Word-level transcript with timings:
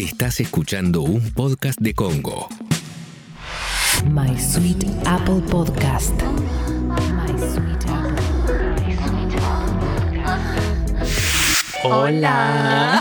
Estás 0.00 0.38
escuchando 0.38 1.02
un 1.02 1.34
podcast 1.34 1.80
de 1.80 1.92
Congo. 1.92 2.46
My 4.04 4.38
Sweet 4.38 4.84
Apple 5.04 5.42
Podcast. 5.50 6.14
My 6.22 7.36
Sweet 7.36 7.82
Apple. 7.90 8.28
Hola. 11.82 13.00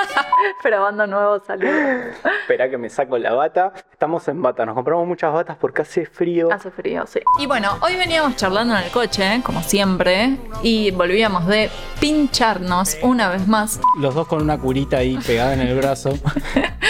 Probando 0.62 1.06
nuevos 1.06 1.42
saludos. 1.46 2.16
Espera 2.40 2.70
que 2.70 2.78
me 2.78 2.88
saco 2.88 3.18
la 3.18 3.34
bata. 3.34 3.74
Estamos 4.00 4.26
en 4.28 4.40
bata. 4.40 4.64
Nos 4.64 4.74
compramos 4.74 5.06
muchas 5.06 5.30
batas 5.30 5.58
porque 5.60 5.82
hace 5.82 6.06
frío. 6.06 6.50
Hace 6.50 6.70
frío, 6.70 7.04
sí. 7.06 7.20
Y 7.38 7.44
bueno, 7.44 7.76
hoy 7.82 7.96
veníamos 7.96 8.34
charlando 8.34 8.74
en 8.74 8.84
el 8.84 8.90
coche, 8.90 9.42
como 9.44 9.62
siempre, 9.62 10.38
y 10.62 10.90
volvíamos 10.90 11.46
de 11.46 11.68
pincharnos 12.00 12.96
una 13.02 13.28
vez 13.28 13.46
más. 13.46 13.78
Los 13.98 14.14
dos 14.14 14.26
con 14.26 14.40
una 14.40 14.56
curita 14.56 14.96
ahí 14.96 15.18
pegada 15.18 15.52
en 15.52 15.60
el 15.60 15.76
brazo. 15.76 16.14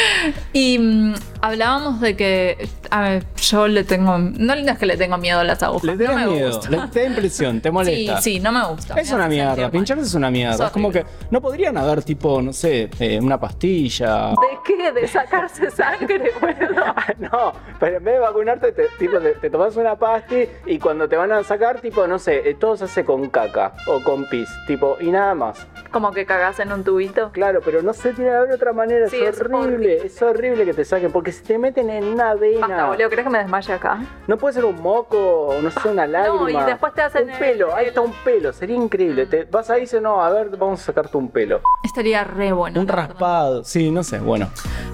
Y 0.53 0.79
mm, 0.79 1.15
hablábamos 1.41 2.01
de 2.01 2.17
que 2.17 2.68
a 2.91 3.03
ver, 3.03 3.25
yo 3.37 3.68
le 3.68 3.85
tengo. 3.85 4.18
No 4.18 4.53
es 4.53 4.79
que 4.79 4.87
le 4.87 4.96
tengo 4.96 5.17
miedo 5.17 5.40
a 5.40 5.45
las 5.45 5.63
agujas. 5.63 5.85
Le 5.85 6.07
no 6.07 6.15
me 6.15 6.27
miedo, 6.27 6.49
gusta. 6.49 6.71
le 6.71 6.79
te 6.89 7.01
da 7.01 7.07
impresión, 7.07 7.61
te 7.61 7.71
molesta. 7.71 8.21
Sí, 8.21 8.35
sí, 8.35 8.40
no 8.40 8.53
me 8.53 8.67
gusta. 8.67 8.95
Es 9.01 9.11
Me 9.11 9.17
una 9.17 9.29
mierda, 9.29 9.71
pincharse 9.71 10.04
es 10.04 10.15
una 10.15 10.31
mierda. 10.31 10.54
Es 10.54 10.61
Es, 10.61 10.71
como 10.71 10.90
que 10.90 11.04
no 11.31 11.40
podrían 11.40 11.77
haber 11.79 12.03
tipo, 12.03 12.43
no 12.43 12.53
sé, 12.53 12.90
eh, 12.99 13.18
una 13.23 13.39
pastilla. 13.39 14.31
¿De 14.31 14.59
qué? 14.65 14.93
¿De 14.93 15.07
sacarse 15.07 15.71
sangre, 15.71 16.32
boludo? 16.40 16.85
No, 17.18 17.53
pero 17.79 17.99
en 17.99 18.04
vez 18.04 18.14
de 18.14 18.21
vacunarte, 18.21 18.72
te, 18.72 18.89
tipo, 18.99 19.18
te, 19.18 19.50
tomas 19.50 19.77
una 19.77 19.96
pasti 19.96 20.49
y 20.67 20.79
cuando 20.79 21.09
te 21.09 21.17
van 21.17 21.32
a 21.32 21.43
sacar, 21.43 21.81
tipo, 21.81 22.07
no 22.07 22.18
sé, 22.18 22.49
eh, 22.49 22.54
todo 22.54 22.76
se 22.76 22.85
hace 22.85 23.04
con 23.04 23.29
caca 23.29 23.75
o 23.86 24.03
con 24.03 24.26
pis, 24.26 24.49
tipo, 24.67 24.96
y 25.00 25.11
nada 25.11 25.35
más. 25.35 25.67
Como 25.90 26.12
que 26.12 26.25
cagás 26.25 26.61
en 26.61 26.72
un 26.72 26.85
tubito. 26.85 27.30
Claro, 27.32 27.61
pero 27.64 27.82
no 27.82 27.93
sé, 27.93 28.12
tiene 28.12 28.31
que 28.31 28.36
haber 28.36 28.53
otra 28.53 28.72
manera, 28.72 29.08
Sí, 29.08 29.17
es, 29.17 29.31
es 29.36 29.40
horrible, 29.40 29.58
horrible. 29.64 29.96
es 30.07 30.22
horrible 30.22 30.64
que 30.64 30.75
te 30.75 30.85
saquen, 30.85 31.11
porque 31.11 31.32
si 31.32 31.43
te 31.43 31.58
meten 31.58 31.90
en 31.90 32.05
una 32.05 32.34
vena, 32.34 32.67
Basta, 32.69 32.86
boludo, 32.86 33.09
¿crees 33.11 33.25
que 33.25 33.31
me 33.31 33.39
desmaye 33.39 33.73
acá? 33.73 33.98
no 34.27 34.37
puede 34.39 34.55
ser 34.55 34.65
un 34.65 34.81
moco, 34.81 35.55
no 35.61 35.70
sé, 35.70 35.89
una 35.89 36.06
lágrima. 36.06 36.62
y 36.62 36.67
después 36.67 36.95
te 36.95 37.03
hacen 37.03 37.25
un 37.25 37.31
el- 37.31 37.39
pelo, 37.39 37.75
ahí 37.75 37.83
el- 37.84 37.89
está 37.89 38.00
un 38.03 38.12
pelo, 38.25 38.53
sería 38.53 38.77
increíble. 38.77 39.27
Te 39.27 39.45
vas 39.45 39.69
ahí 39.70 39.78
y 39.78 39.81
dices, 39.83 40.00
no, 40.00 40.23
a 40.23 40.31
ver, 40.31 40.50
vamos 40.56 40.81
a 40.81 40.84
sacarte 40.84 41.17
un 41.17 41.28
pelo. 41.31 41.61
Estaría 41.83 42.22
re 42.25 42.53
bueno. 42.53 42.81
un 42.81 42.87
verdad. 42.87 43.09
raspado, 43.09 43.65
sí, 43.65 43.91
no 43.91 44.05
sé, 44.05 44.19
bueno. 44.20 44.48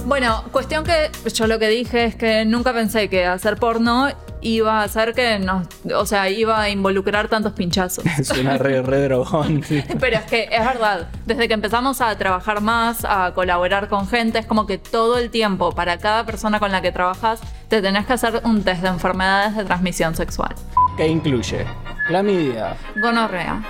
Bueno, 0.06 0.44
cuestión 0.52 0.84
que 0.84 1.10
yo 1.32 1.46
lo 1.46 1.58
que 1.58 1.68
dije 1.68 2.04
es 2.04 2.14
que 2.16 2.44
nunca 2.44 2.72
pensé 2.72 3.08
que 3.10 3.26
hacer 3.26 3.56
porno 3.56 4.08
iba 4.46 4.80
a 4.80 4.84
hacer 4.84 5.12
que 5.12 5.38
nos. 5.38 5.66
O 5.94 6.06
sea, 6.06 6.30
iba 6.30 6.60
a 6.60 6.70
involucrar 6.70 7.28
tantos 7.28 7.52
pinchazos. 7.52 8.04
Suena 8.22 8.56
re, 8.58 8.82
re 8.82 9.02
drogón. 9.02 9.62
sí. 9.68 9.82
Pero 10.00 10.16
es 10.16 10.24
que 10.24 10.48
es 10.50 10.64
verdad, 10.64 11.08
desde 11.26 11.48
que 11.48 11.54
empezamos 11.54 12.00
a 12.00 12.16
trabajar 12.16 12.60
más, 12.60 13.04
a 13.04 13.32
colaborar 13.34 13.88
con 13.88 14.08
gente, 14.08 14.38
es 14.38 14.46
como 14.46 14.66
que 14.66 14.78
todo 14.78 15.18
el 15.18 15.30
tiempo, 15.30 15.72
para 15.72 15.98
cada 15.98 16.24
persona 16.24 16.60
con 16.60 16.72
la 16.72 16.80
que 16.80 16.92
trabajas, 16.92 17.40
te 17.68 17.82
tenés 17.82 18.06
que 18.06 18.12
hacer 18.12 18.40
un 18.44 18.62
test 18.62 18.82
de 18.82 18.88
enfermedades 18.88 19.56
de 19.56 19.64
transmisión 19.64 20.14
sexual. 20.14 20.54
¿Qué 20.96 21.08
incluye? 21.08 21.66
Clamidia, 22.06 22.76
Gonorrea, 23.00 23.62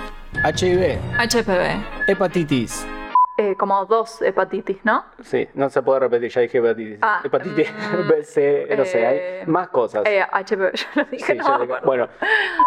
HIV, 0.43 0.99
HPV, 1.17 2.07
hepatitis. 2.07 2.85
Eh, 3.37 3.55
como 3.55 3.85
dos 3.85 4.21
hepatitis, 4.21 4.77
¿no? 4.83 5.05
Sí, 5.21 5.47
no 5.53 5.69
se 5.69 5.81
puede 5.83 5.99
repetir, 6.01 6.29
ya 6.31 6.41
dije 6.41 6.57
hepatitis. 6.57 6.99
Ah, 7.01 7.21
hepatitis 7.23 7.67
mm, 7.71 8.07
B, 8.09 8.23
C, 8.23 8.67
no 8.77 8.83
sé, 8.85 8.99
eh, 9.01 9.39
hay 9.41 9.47
más 9.47 9.69
cosas. 9.69 10.03
Eh, 10.05 10.21
HPV, 10.21 10.71
yo 10.73 10.85
lo 10.95 11.03
dije, 11.05 11.33
Sí, 11.33 11.37
no 11.37 11.43
yo 11.47 11.53
me 11.53 11.59
sé 11.59 11.67
que- 11.67 11.73
acuerdo. 11.73 11.85
bueno, 11.85 12.07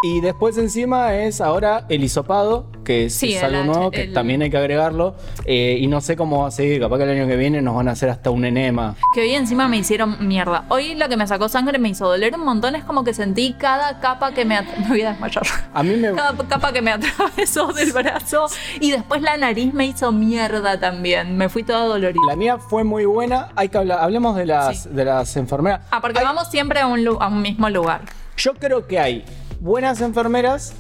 y 0.05 0.21
después 0.21 0.57
encima 0.59 1.15
es 1.17 1.41
ahora 1.41 1.87
el 1.89 2.05
hisopado, 2.05 2.67
que 2.91 3.05
es, 3.07 3.15
Sí, 3.15 3.35
es 3.35 3.43
el 3.43 3.55
algo 3.55 3.73
nuevo, 3.73 3.91
que 3.93 4.03
el- 4.03 4.13
también 4.13 4.43
hay 4.43 4.51
que 4.51 4.57
agregarlo. 4.57 5.15
eh, 5.45 5.79
y 5.81 5.87
no 5.87 6.01
sé 6.01 6.17
cómo 6.17 6.43
va 6.43 6.49
a 6.49 6.51
seguir, 6.51 6.81
capaz 6.81 6.99
que 6.99 7.05
el 7.05 7.11
año 7.11 7.27
que 7.29 7.37
viene 7.37 7.63
nos 7.63 7.75
van 7.77 7.87
a 7.89 7.93
hacer 7.93 8.09
hasta 8.11 8.31
un 8.31 8.45
enema. 8.45 8.97
Que 9.15 9.21
hoy 9.23 9.31
encima 9.35 9.69
me 9.69 9.77
hicieron 9.77 10.17
mierda. 10.27 10.65
Hoy 10.69 10.95
lo 10.97 11.09
que 11.09 11.17
me 11.17 11.27
sacó 11.27 11.49
sangre 11.49 11.79
me 11.79 11.89
hizo 11.89 12.07
doler 12.09 12.35
un 12.35 12.45
montón. 12.45 12.75
Es 12.75 12.83
como 12.85 13.05
que 13.05 13.15
sentí 13.15 13.55
cada 13.59 14.01
capa 14.01 14.33
que 14.33 14.45
me... 14.45 14.61
Me 14.81 14.89
voy 14.89 15.03
a 15.03 15.11
desmayar. 15.13 15.45
A 15.73 15.83
mí 15.83 15.95
me... 15.97 16.13
Cada 16.15 16.37
capa 16.49 16.73
que 16.73 16.83
me 16.83 16.91
atravesó 16.91 17.73
del 17.73 17.93
brazo. 17.93 18.47
Y 18.81 18.91
después 18.91 19.23
la 19.23 19.37
nariz 19.37 19.73
me 19.73 19.87
hizo 19.87 20.11
mierda 20.13 20.79
también. 20.81 21.37
Me 21.37 21.49
fui 21.49 21.63
toda 21.63 21.85
dolorida. 21.85 22.21
La 22.27 22.35
mía 22.37 22.59
fue 22.59 22.83
muy 22.85 23.05
buena. 23.05 23.49
Hay 23.57 23.69
que 23.69 23.79
hablar, 23.79 24.01
hablemos 24.01 24.35
de 24.37 24.47
las, 24.47 24.83
Sí. 24.85 24.89
de 24.91 25.05
las 25.05 25.37
enfermeras. 25.37 25.83
Ah, 25.91 26.01
porque 26.01 26.19
Hay- 26.19 26.25
vamos 26.25 26.51
siempre 26.51 26.81
a 26.81 26.87
un, 26.87 27.07
a 27.21 27.29
un 27.29 27.43
mismo 27.43 27.69
lugar. 27.71 28.01
Yo 28.37 28.55
creo 28.55 28.87
que 28.87 28.99
hay 28.99 29.25
buenas 29.61 30.01
enfermeras, 30.01 30.73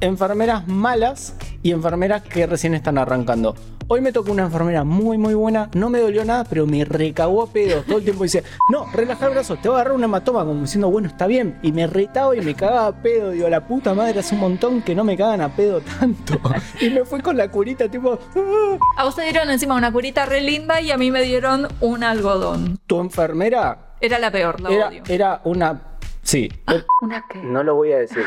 enfermeras 0.00 0.66
malas 0.68 1.34
y 1.62 1.70
enfermeras 1.72 2.22
que 2.22 2.46
recién 2.46 2.74
están 2.74 2.98
arrancando. 2.98 3.54
Hoy 3.86 4.00
me 4.00 4.12
tocó 4.12 4.32
una 4.32 4.44
enfermera 4.44 4.82
muy 4.82 5.18
muy 5.18 5.34
buena, 5.34 5.68
no 5.74 5.90
me 5.90 5.98
dolió 5.98 6.24
nada, 6.24 6.44
pero 6.44 6.66
me 6.66 6.86
recagó 6.86 7.42
a 7.42 7.46
pedo. 7.48 7.82
Todo 7.82 7.98
el 7.98 8.04
tiempo 8.04 8.22
dice, 8.22 8.42
no, 8.70 8.86
relaja 8.92 9.26
el 9.26 9.32
brazo, 9.34 9.56
te 9.56 9.68
va 9.68 9.74
a 9.76 9.78
agarrar 9.80 9.96
un 9.96 10.04
hematoma, 10.04 10.42
como 10.44 10.62
diciendo, 10.62 10.90
bueno, 10.90 11.08
está 11.08 11.26
bien. 11.26 11.58
Y 11.62 11.70
me 11.72 11.86
retaba 11.86 12.34
y 12.34 12.40
me 12.40 12.54
cagaba 12.54 12.86
a 12.86 13.02
pedo. 13.02 13.30
Digo, 13.30 13.46
la 13.50 13.66
puta 13.66 13.92
madre, 13.92 14.20
hace 14.20 14.34
un 14.34 14.40
montón 14.40 14.80
que 14.80 14.94
no 14.94 15.04
me 15.04 15.18
cagan 15.18 15.42
a 15.42 15.54
pedo 15.54 15.82
tanto. 16.00 16.40
Y 16.80 16.88
me 16.90 17.04
fui 17.04 17.20
con 17.20 17.36
la 17.36 17.48
curita, 17.50 17.86
tipo, 17.88 18.18
"Ah". 18.34 18.78
A 18.96 19.04
vos 19.04 19.14
te 19.16 19.22
dieron 19.22 19.50
encima 19.50 19.74
una 19.74 19.92
curita 19.92 20.24
re 20.24 20.40
linda 20.40 20.80
y 20.80 20.90
a 20.90 20.96
mí 20.96 21.10
me 21.10 21.20
dieron 21.22 21.68
un 21.80 22.04
algodón. 22.04 22.78
tu 22.86 23.00
enfermera 23.00 23.96
Era 24.00 24.18
la 24.18 24.30
peor, 24.30 24.60
la 24.62 24.70
era, 24.70 24.88
odio. 24.88 25.02
era 25.08 25.40
una... 25.44 25.80
Sí, 26.24 26.50
¿Una 27.02 27.24
qué? 27.28 27.38
No 27.42 27.62
lo 27.62 27.74
voy 27.74 27.92
a 27.92 27.98
decir. 27.98 28.24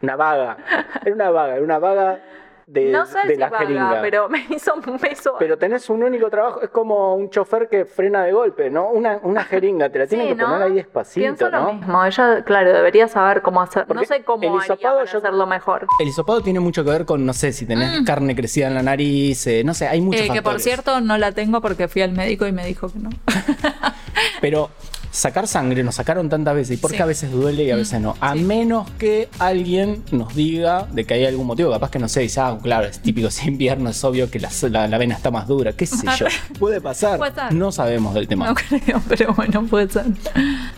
Una 0.00 0.16
vaga. 0.16 0.56
Era 1.04 1.14
una 1.14 1.30
vaga, 1.30 1.54
era 1.56 1.64
una 1.64 1.78
vaga 1.78 2.20
de, 2.66 2.90
No 2.92 3.04
sé 3.04 3.18
de 3.26 3.34
si 3.34 3.40
la 3.40 3.50
vaga, 3.50 3.66
jeringa. 3.66 3.98
pero 4.00 4.28
me 4.28 4.46
hizo... 4.50 4.72
Me 4.76 5.10
hizo 5.10 5.34
Pero 5.38 5.58
tenés 5.58 5.90
un 5.90 6.02
único 6.04 6.30
trabajo, 6.30 6.62
es 6.62 6.70
como 6.70 7.14
un 7.16 7.28
chofer 7.30 7.68
que 7.68 7.84
frena 7.84 8.22
de 8.24 8.32
golpe, 8.32 8.70
¿no? 8.70 8.88
Una, 8.90 9.18
una 9.24 9.42
jeringa, 9.44 9.90
te 9.90 9.98
la 9.98 10.06
tienen 10.06 10.28
Sí, 10.28 10.34
que 10.36 10.42
poner 10.42 10.62
ahí 10.62 10.72
despacito, 10.74 11.20
Pienso 11.24 11.50
¿no? 11.50 11.64
lo 11.66 11.72
mismo. 11.74 12.04
Ella, 12.04 12.44
claro, 12.44 12.72
debería 12.72 13.08
saber 13.08 13.42
cómo 13.42 13.60
hacer. 13.60 13.92
No 13.92 14.02
sé 14.04 14.22
cómo 14.22 14.44
el 14.44 14.48
haría 14.50 14.62
hisopado 14.62 14.98
para 15.00 15.10
yo- 15.10 15.18
hacerlo 15.18 15.46
mejor. 15.46 15.86
El 16.00 16.08
hisopado 16.08 16.40
tiene 16.40 16.60
mucho 16.60 16.84
que 16.84 16.90
ver 16.92 17.04
con, 17.04 17.26
no 17.26 17.32
sé, 17.32 17.52
si 17.52 17.66
tenés 17.66 18.02
carne 18.06 18.34
crecida 18.36 18.68
en 18.68 18.74
la 18.74 18.82
nariz, 18.82 19.44
eh, 19.48 19.62
no 19.64 19.74
sé, 19.74 19.88
hay 19.88 20.00
muchos 20.00 20.22
Mm. 20.22 20.24
Eh, 20.24 20.26
que 20.28 20.42
por 20.42 20.52
factores. 20.52 20.62
cierto 20.62 21.00
no 21.00 21.18
la 21.18 21.32
tengo 21.32 21.60
porque 21.60 21.88
fui 21.88 22.02
al 22.02 22.12
médico 22.12 22.46
y 22.46 22.52
me 22.52 22.64
dijo 22.64 22.88
que 22.90 23.00
no. 23.00 23.10
Pero 24.40 24.70
sacar 25.12 25.46
sangre 25.46 25.84
nos 25.84 25.94
sacaron 25.94 26.28
tantas 26.28 26.54
veces, 26.54 26.78
y 26.78 26.80
porque 26.80 26.96
Sí. 26.96 27.02
a 27.02 27.06
veces 27.06 27.30
duele 27.30 27.62
y 27.64 27.70
a 27.70 27.76
veces 27.76 28.00
no. 28.00 28.16
A 28.20 28.32
sí. 28.32 28.40
menos 28.42 28.90
que 28.92 29.28
alguien 29.38 30.02
nos 30.10 30.34
diga 30.34 30.86
de 30.90 31.04
que 31.04 31.14
hay 31.14 31.26
algún 31.26 31.46
motivo, 31.46 31.70
capaz 31.70 31.90
que 31.90 31.98
no 32.00 32.08
sé, 32.08 32.20
dice, 32.22 32.40
ah, 32.40 32.58
claro, 32.60 32.86
es 32.86 33.00
típico, 33.00 33.28
es 33.28 33.44
invierno, 33.46 33.90
es 33.90 34.02
obvio 34.02 34.28
que 34.30 34.40
la, 34.40 34.48
la- 34.70 34.88
la 34.88 34.98
vena 34.98 35.14
está 35.14 35.30
más 35.30 35.46
dura, 35.46 35.72
qué 35.74 35.86
sé 35.86 36.04
yo. 36.16 36.26
Puede 36.58 36.80
pasar. 36.80 37.18
Puede. 37.18 37.32
No 37.52 37.70
sabemos 37.70 38.14
del 38.14 38.26
tema. 38.26 38.46
No 38.48 38.54
creo, 38.54 39.00
pero 39.08 39.32
bueno, 39.34 39.62
puede 39.66 39.88
ser. 39.88 40.06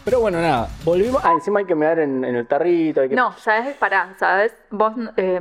Pero 0.04 0.20
bueno, 0.20 0.40
nada, 0.40 0.68
volvimos. 0.84 1.22
Ah, 1.24 1.32
encima 1.32 1.60
hay 1.60 1.66
que 1.66 1.74
mear 1.76 1.98
en, 2.00 2.24
en 2.24 2.34
el 2.34 2.46
tarrito. 2.46 3.00
Hay 3.00 3.08
que... 3.08 3.14
No, 3.14 3.32
¿sabes? 3.38 3.76
Pará, 3.76 4.14
¿sabes? 4.18 4.52
Vos 4.70 4.92
eh, 5.16 5.40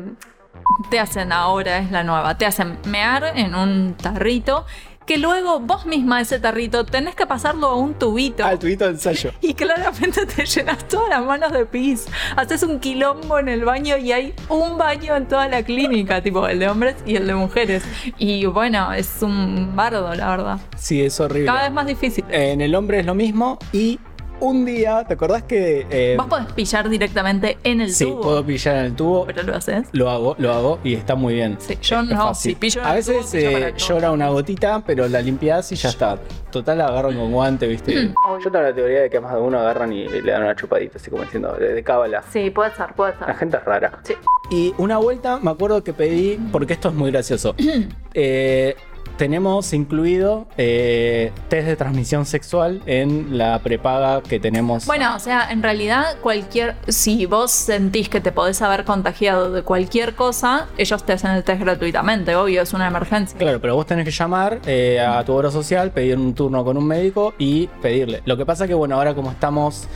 te 0.92 1.00
hacen 1.00 1.32
ahora, 1.32 1.80
es 1.80 1.92
la 1.92 2.04
nueva, 2.04 2.38
te 2.38 2.46
hacen 2.46 2.78
mear 2.86 3.34
en 3.36 3.56
un 3.56 3.96
tarrito 3.96 4.66
que 5.06 5.18
luego 5.18 5.60
vos 5.60 5.86
misma 5.86 6.22
ese 6.22 6.40
tarrito 6.40 6.86
tenés 6.86 7.16
que 7.16 7.26
pasarlo 7.26 7.68
a 7.68 7.76
un 7.76 7.94
tubito. 7.94 8.48
El 8.48 8.60
tubito 8.60 8.86
de 8.86 8.92
ensayo. 8.92 9.32
Y 9.42 9.54
claramente 9.54 10.26
te 10.26 10.46
llenas 10.46 10.88
todas 10.88 11.10
las 11.10 11.24
manos 11.24 11.52
de 11.52 11.66
pis. 11.66 12.08
Haces 12.36 12.64
un 12.64 12.80
quilombo 12.80 13.40
en 13.40 13.50
el 13.50 13.66
baño 13.66 13.98
y 13.98 14.12
hay 14.12 14.34
un 14.50 14.78
baño 14.78 15.16
en 15.16 15.28
toda 15.28 15.48
la 15.48 15.64
clínica, 15.64 16.22
tipo 16.22 16.48
el 16.48 16.60
de 16.60 16.70
hombres 16.70 16.96
y 17.06 17.16
el 17.16 17.28
de 17.28 17.36
mujeres. 17.36 17.84
Y 18.18 18.46
bueno, 18.46 18.94
es 18.94 19.22
un 19.22 19.76
bardo, 19.76 20.14
la 20.16 20.30
verdad. 20.30 20.60
Sí, 20.78 21.02
es 21.02 21.20
horrible. 21.20 21.48
Cada 21.48 21.64
vez 21.64 21.72
más 21.72 21.88
difícil. 21.88 22.24
En 22.30 22.62
el 22.62 22.74
hombre 22.76 23.00
es 23.00 23.06
lo 23.06 23.16
mismo 23.16 23.60
y 23.72 24.00
un 24.44 24.66
día, 24.66 25.04
¿te 25.08 25.14
acordás 25.14 25.44
que... 25.44 25.86
eh, 25.90 26.16
Vos 26.18 26.28
podés 26.28 26.52
pillar 26.54 26.90
directamente 26.90 27.58
en 27.64 27.82
el 27.82 27.92
sí, 27.92 28.06
tubo. 28.06 28.22
puedo 28.22 28.46
pillar 28.46 28.76
en 28.78 28.86
el 28.86 28.96
tubo. 28.96 29.26
Pero 29.26 29.44
lo 29.44 29.56
haces. 29.56 29.88
Lo 29.94 30.10
hago, 30.10 30.36
lo 30.38 30.52
hago 30.54 30.80
y 30.84 30.94
está 30.96 31.16
muy 31.16 31.34
bien. 31.36 31.56
Sí, 31.60 31.78
yo 31.82 32.02
Es 32.02 32.08
no, 32.10 32.28
fácil. 32.28 32.52
si 32.52 32.56
pillo 32.56 32.82
en 32.82 32.88
A 32.88 32.90
el 32.92 32.96
veces 32.98 33.16
tubo, 33.18 33.32
pillo 33.32 33.52
para 33.54 33.68
eh, 33.70 33.74
llora 33.78 34.12
una 34.12 34.28
gotita, 34.30 34.84
pero 34.86 35.08
la 35.08 35.22
limpias 35.22 35.72
y 35.72 35.76
ya 35.76 35.90
está. 35.90 36.18
Total, 36.52 36.78
la 36.78 36.88
agarran 36.88 37.16
con 37.18 37.32
guante, 37.32 37.68
¿viste? 37.68 37.96
Mm. 38.06 38.14
Yo 38.44 38.52
tengo 38.52 38.62
la 38.66 38.74
teoría 38.76 39.02
de 39.04 39.10
que 39.10 39.20
más 39.20 39.34
de 39.34 39.40
uno 39.40 39.60
agarran 39.60 39.92
y 39.94 40.08
le 40.08 40.32
dan 40.32 40.44
una 40.44 40.56
chupadita, 40.56 40.98
así 40.98 41.10
como 41.10 41.24
diciendo, 41.24 41.54
de, 41.54 41.74
de 41.74 41.84
cábala. 41.84 42.24
Sí, 42.32 42.50
puede 42.50 42.72
ser, 42.76 42.94
puede 42.96 43.14
ser. 43.18 43.28
La 43.28 43.36
gente 43.36 43.58
es 43.58 43.64
rara. 43.66 44.00
Sí. 44.04 44.14
Y 44.52 44.74
una 44.78 44.98
vuelta 44.98 45.40
me 45.42 45.52
acuerdo 45.52 45.84
que 45.84 45.94
pedí, 45.94 46.38
porque 46.52 46.74
esto 46.74 46.90
es 46.90 46.96
muy 46.96 47.12
gracioso. 47.12 47.56
eh, 48.14 48.76
tenemos 49.18 49.74
incluido 49.74 50.48
eh, 50.58 51.32
test 51.50 51.68
de 51.68 51.76
transmisión 51.76 52.26
sexual 52.26 52.82
en 52.86 53.38
la 53.38 53.60
prepaga 53.60 54.22
que 54.22 54.40
tenemos. 54.40 54.86
Bueno, 54.86 55.16
o 55.16 55.20
sea, 55.20 55.52
en 55.52 55.64
realidad 55.64 56.18
cualquier, 56.22 56.76
si 56.88 57.26
vos 57.26 57.52
sentís 57.52 58.10
que 58.10 58.22
te 58.22 58.32
podés 58.32 58.62
haber 58.62 58.86
contagiado 58.86 59.52
de 59.52 59.64
cualquier 59.64 60.16
cosa, 60.16 60.68
ellos 60.78 61.04
te 61.06 61.14
hacen 61.14 61.32
el 61.32 61.44
test 61.44 61.62
gratuitamente, 61.62 62.36
obvio, 62.36 62.62
es 62.62 62.74
una 62.74 62.88
emergencia. 62.88 63.38
Claro, 63.38 63.60
pero 63.62 63.76
vos 63.76 63.86
tenés 63.86 64.06
que 64.06 64.12
llamar 64.12 64.60
eh, 64.66 65.00
a 65.00 65.24
tu 65.24 65.34
obra 65.34 65.52
social, 65.52 65.92
pedir 65.92 66.18
un 66.18 66.34
turno 66.34 66.64
con 66.64 66.78
un 66.78 66.86
médico 66.86 67.34
y 67.38 67.68
pedirle. 67.82 68.22
Lo 68.26 68.38
que 68.38 68.46
pasa 68.46 68.68
que, 68.68 68.74
bueno, 68.74 68.96
ahora 68.96 69.14
como 69.14 69.32
estamos 69.32 69.88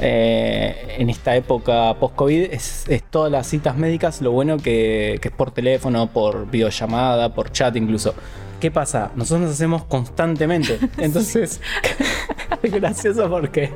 eh, 0.00 0.96
en 0.98 1.10
esta 1.10 1.34
época 1.36 1.94
post-COVID 1.98 2.52
es, 2.52 2.88
es 2.88 3.02
todas 3.02 3.30
las 3.30 3.46
citas 3.46 3.76
médicas, 3.76 4.20
lo 4.22 4.32
bueno 4.32 4.56
que, 4.56 5.18
que 5.20 5.28
es 5.28 5.34
por 5.34 5.50
teléfono, 5.50 6.06
por 6.08 6.50
videollamada, 6.50 7.34
por 7.34 7.50
chat 7.52 7.76
incluso. 7.76 8.14
¿Qué 8.60 8.70
pasa? 8.70 9.10
Nosotros 9.14 9.40
nos 9.46 9.50
hacemos 9.52 9.84
constantemente. 9.84 10.78
Entonces, 10.98 11.62
es 12.62 12.70
gracioso 12.72 13.30
porque 13.30 13.72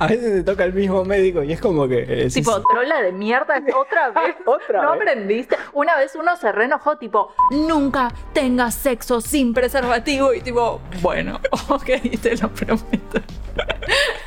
a 0.00 0.08
veces 0.08 0.32
te 0.32 0.42
toca 0.42 0.64
el 0.64 0.72
mismo 0.72 1.04
médico 1.04 1.44
y 1.44 1.52
es 1.52 1.60
como 1.60 1.86
que. 1.86 2.04
eh, 2.24 2.28
Tipo, 2.28 2.60
trola 2.62 3.02
de 3.02 3.12
mierda, 3.12 3.62
otra 3.80 4.10
vez. 4.10 4.34
Otra 4.46 4.82
¿No 4.82 4.92
vez. 4.92 5.00
aprendiste? 5.02 5.56
Una 5.74 5.96
vez 5.96 6.16
uno 6.16 6.36
se 6.36 6.50
reenojó, 6.50 6.96
tipo, 6.96 7.32
nunca 7.52 8.12
tengas 8.32 8.74
sexo 8.74 9.20
sin 9.20 9.54
preservativo. 9.54 10.34
Y 10.34 10.40
tipo, 10.40 10.80
bueno, 11.02 11.38
ok, 11.68 11.86
te 12.20 12.36
lo 12.36 12.48
prometo. 12.48 13.20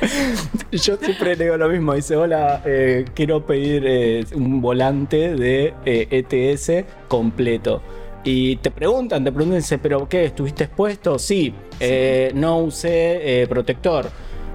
Yo 0.72 0.96
siempre 0.96 1.36
le 1.36 1.44
digo 1.44 1.56
lo 1.56 1.68
mismo. 1.68 1.94
Dice: 1.94 2.16
Hola, 2.16 2.62
eh, 2.64 3.04
quiero 3.14 3.44
pedir 3.44 3.84
eh, 3.86 4.24
un 4.34 4.60
volante 4.60 5.34
de 5.34 5.74
eh, 5.84 6.08
ETS 6.10 6.84
completo. 7.08 7.82
Y 8.26 8.56
te 8.56 8.70
preguntan, 8.70 9.22
te 9.22 9.30
preguntan, 9.30 9.58
dice, 9.58 9.76
¿pero 9.76 10.08
qué? 10.08 10.24
¿Estuviste 10.24 10.64
expuesto? 10.64 11.18
Sí, 11.18 11.54
eh, 11.78 12.32
no 12.34 12.58
usé 12.58 13.46
protector. 13.50 14.06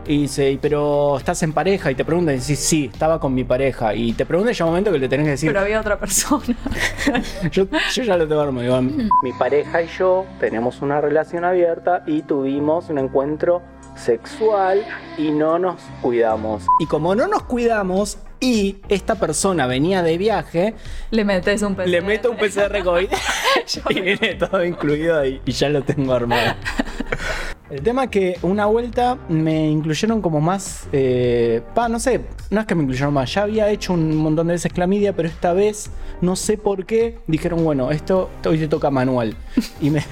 Y 0.07 0.21
dice, 0.21 0.49
"¿Y 0.49 0.57
pero 0.57 1.17
estás 1.19 1.43
en 1.43 1.53
pareja? 1.53 1.91
Y 1.91 1.95
te 1.95 2.03
preguntan, 2.03 2.33
y 2.33 2.39
sí, 2.39 2.89
estaba 2.91 3.19
con 3.19 3.31
mi 3.31 3.43
pareja. 3.43 3.93
Y 3.93 4.13
te 4.13 4.25
preguntan, 4.25 4.55
llega 4.55 4.65
un 4.65 4.71
momento 4.71 4.91
que 4.91 4.97
le 4.97 5.07
tenés 5.07 5.25
que 5.25 5.31
decir, 5.31 5.49
Pero 5.51 5.59
había 5.59 5.79
otra 5.79 5.99
persona. 5.99 6.57
yo, 7.51 7.67
yo 7.93 8.03
ya 8.03 8.17
lo 8.17 8.27
tengo 8.27 8.41
armado. 8.41 8.79
Digo, 8.79 8.81
mi 9.21 9.33
pareja 9.37 9.83
y 9.83 9.87
yo 9.99 10.25
tenemos 10.39 10.81
una 10.81 10.99
relación 10.99 11.45
abierta 11.45 12.01
y 12.07 12.23
tuvimos 12.23 12.89
un 12.89 12.97
encuentro 12.97 13.61
sexual 13.99 14.85
y 15.17 15.31
no 15.31 15.59
nos 15.59 15.81
cuidamos. 16.01 16.65
Y 16.79 16.85
como 16.85 17.15
no 17.15 17.27
nos 17.27 17.43
cuidamos 17.43 18.17
y 18.39 18.77
esta 18.87 19.15
persona 19.15 19.67
venía 19.67 20.01
de 20.01 20.17
viaje, 20.17 20.73
Le 21.11 21.25
metes 21.25 21.61
un 21.61 21.75
PCR. 21.75 21.87
le 21.87 22.01
meto 22.01 22.31
un 22.31 22.37
PCR 22.37 22.83
COVID 22.83 23.09
y 23.89 24.01
viene 24.01 24.35
todo 24.35 24.63
incluido 24.63 25.19
ahí 25.19 25.41
y 25.45 25.51
ya 25.51 25.69
lo 25.69 25.83
tengo 25.83 26.13
armado. 26.13 26.53
El 27.69 27.81
tema 27.83 28.05
es 28.05 28.09
que 28.09 28.39
una 28.41 28.65
vuelta 28.65 29.17
me 29.29 29.69
incluyeron 29.69 30.21
como 30.21 30.41
más. 30.41 30.87
Eh, 30.91 31.61
pa, 31.75 31.87
no 31.87 31.99
sé, 31.99 32.21
no 32.49 32.61
es 32.61 32.65
que 32.65 32.73
me 32.73 32.81
incluyeron 32.81 33.13
más. 33.13 33.31
Ya 33.33 33.43
había 33.43 33.69
hecho 33.69 33.93
un 33.93 34.15
montón 34.15 34.47
de 34.47 34.53
veces 34.53 34.73
clamidia, 34.73 35.15
pero 35.15 35.27
esta 35.27 35.53
vez, 35.53 35.91
no 36.19 36.35
sé 36.35 36.57
por 36.57 36.85
qué, 36.87 37.19
dijeron, 37.27 37.63
bueno, 37.63 37.91
esto 37.91 38.29
hoy 38.45 38.57
te 38.57 38.67
toca 38.67 38.89
manual. 38.89 39.35
Y 39.79 39.91
me, 39.91 40.03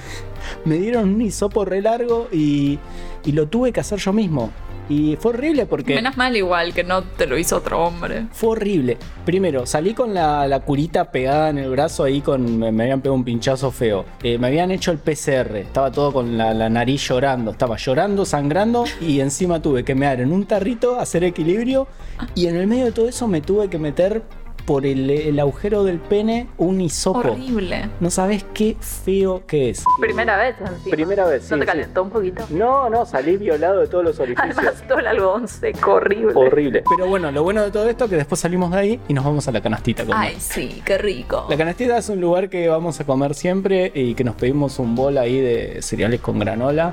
dieron 0.64 1.14
un 1.14 1.20
hisopo 1.20 1.64
re 1.64 1.82
largo 1.82 2.28
y 2.30 2.78
lo 3.24 3.48
tuve 3.48 3.72
que 3.72 3.80
hacer 3.80 3.98
yo 3.98 4.12
mismo. 4.12 4.52
Y 4.88 5.16
fue 5.16 5.32
horrible 5.32 5.66
porque. 5.66 5.94
Menos 5.94 6.16
mal 6.16 6.36
igual 6.36 6.72
que 6.72 6.84
no 6.84 7.02
te 7.02 7.26
lo 7.26 7.38
hizo 7.38 7.56
otro 7.56 7.84
hombre. 7.84 8.26
Fue 8.32 8.50
horrible. 8.50 8.96
Primero, 9.24 9.66
salí 9.66 9.94
con 9.94 10.14
la, 10.14 10.46
la 10.48 10.60
curita 10.60 11.10
pegada 11.10 11.50
en 11.50 11.58
el 11.58 11.70
brazo 11.70 12.04
ahí 12.04 12.20
con. 12.20 12.58
Me, 12.58 12.72
me 12.72 12.84
habían 12.84 13.00
pegado 13.00 13.14
un 13.14 13.24
pinchazo 13.24 13.70
feo. 13.70 14.04
Eh, 14.22 14.38
me 14.38 14.46
habían 14.46 14.70
hecho 14.70 14.90
el 14.90 14.98
PCR. 14.98 15.56
Estaba 15.56 15.90
todo 15.90 16.12
con 16.12 16.38
la, 16.38 16.54
la 16.54 16.68
nariz 16.68 17.06
llorando. 17.08 17.50
Estaba 17.50 17.76
llorando, 17.76 18.24
sangrando. 18.24 18.84
Y 19.00 19.20
encima 19.20 19.60
tuve 19.60 19.84
que 19.84 19.94
mear 19.94 20.20
en 20.20 20.32
un 20.32 20.46
tarrito, 20.46 20.98
hacer 20.98 21.24
equilibrio. 21.24 21.86
Y 22.34 22.46
en 22.46 22.56
el 22.56 22.66
medio 22.66 22.86
de 22.86 22.92
todo 22.92 23.08
eso 23.08 23.28
me 23.28 23.40
tuve 23.40 23.68
que 23.68 23.78
meter 23.78 24.22
por 24.68 24.84
el, 24.84 25.08
el 25.08 25.40
agujero 25.40 25.82
del 25.82 25.98
pene 25.98 26.46
un 26.58 26.78
hisopo. 26.82 27.20
Horrible. 27.20 27.88
No 28.00 28.10
sabes 28.10 28.44
qué 28.52 28.76
feo 28.78 29.46
que 29.46 29.70
es. 29.70 29.82
Primera 29.98 30.36
vez 30.36 30.56
encima. 30.60 30.94
Primera 30.94 31.24
vez, 31.24 31.50
¿No 31.50 31.56
te 31.56 31.62
sí. 31.62 31.66
calentó 31.66 32.02
un 32.02 32.10
poquito? 32.10 32.44
No, 32.50 32.90
no, 32.90 33.06
salí 33.06 33.38
violado 33.38 33.80
de 33.80 33.86
todos 33.86 34.04
los 34.04 34.20
orificios. 34.20 34.58
Además, 34.58 34.84
todo 34.86 34.98
el 34.98 35.06
algodón 35.06 35.48
seco, 35.48 35.94
horrible. 35.94 36.32
Horrible. 36.34 36.84
Pero 36.86 37.08
bueno, 37.08 37.32
lo 37.32 37.42
bueno 37.42 37.62
de 37.62 37.70
todo 37.70 37.88
esto 37.88 38.04
es 38.04 38.10
que 38.10 38.16
después 38.16 38.38
salimos 38.42 38.70
de 38.72 38.76
ahí 38.78 39.00
y 39.08 39.14
nos 39.14 39.24
vamos 39.24 39.48
a 39.48 39.52
la 39.52 39.62
canastita. 39.62 40.04
comer. 40.04 40.18
Ay, 40.32 40.36
sí, 40.38 40.82
qué 40.84 40.98
rico. 40.98 41.46
La 41.48 41.56
canastita 41.56 41.96
es 41.96 42.06
un 42.10 42.20
lugar 42.20 42.50
que 42.50 42.68
vamos 42.68 43.00
a 43.00 43.04
comer 43.06 43.34
siempre 43.34 43.90
y 43.94 44.12
que 44.12 44.22
nos 44.22 44.34
pedimos 44.34 44.78
un 44.78 44.94
bol 44.94 45.16
ahí 45.16 45.40
de 45.40 45.80
cereales 45.80 46.20
con 46.20 46.38
granola. 46.38 46.92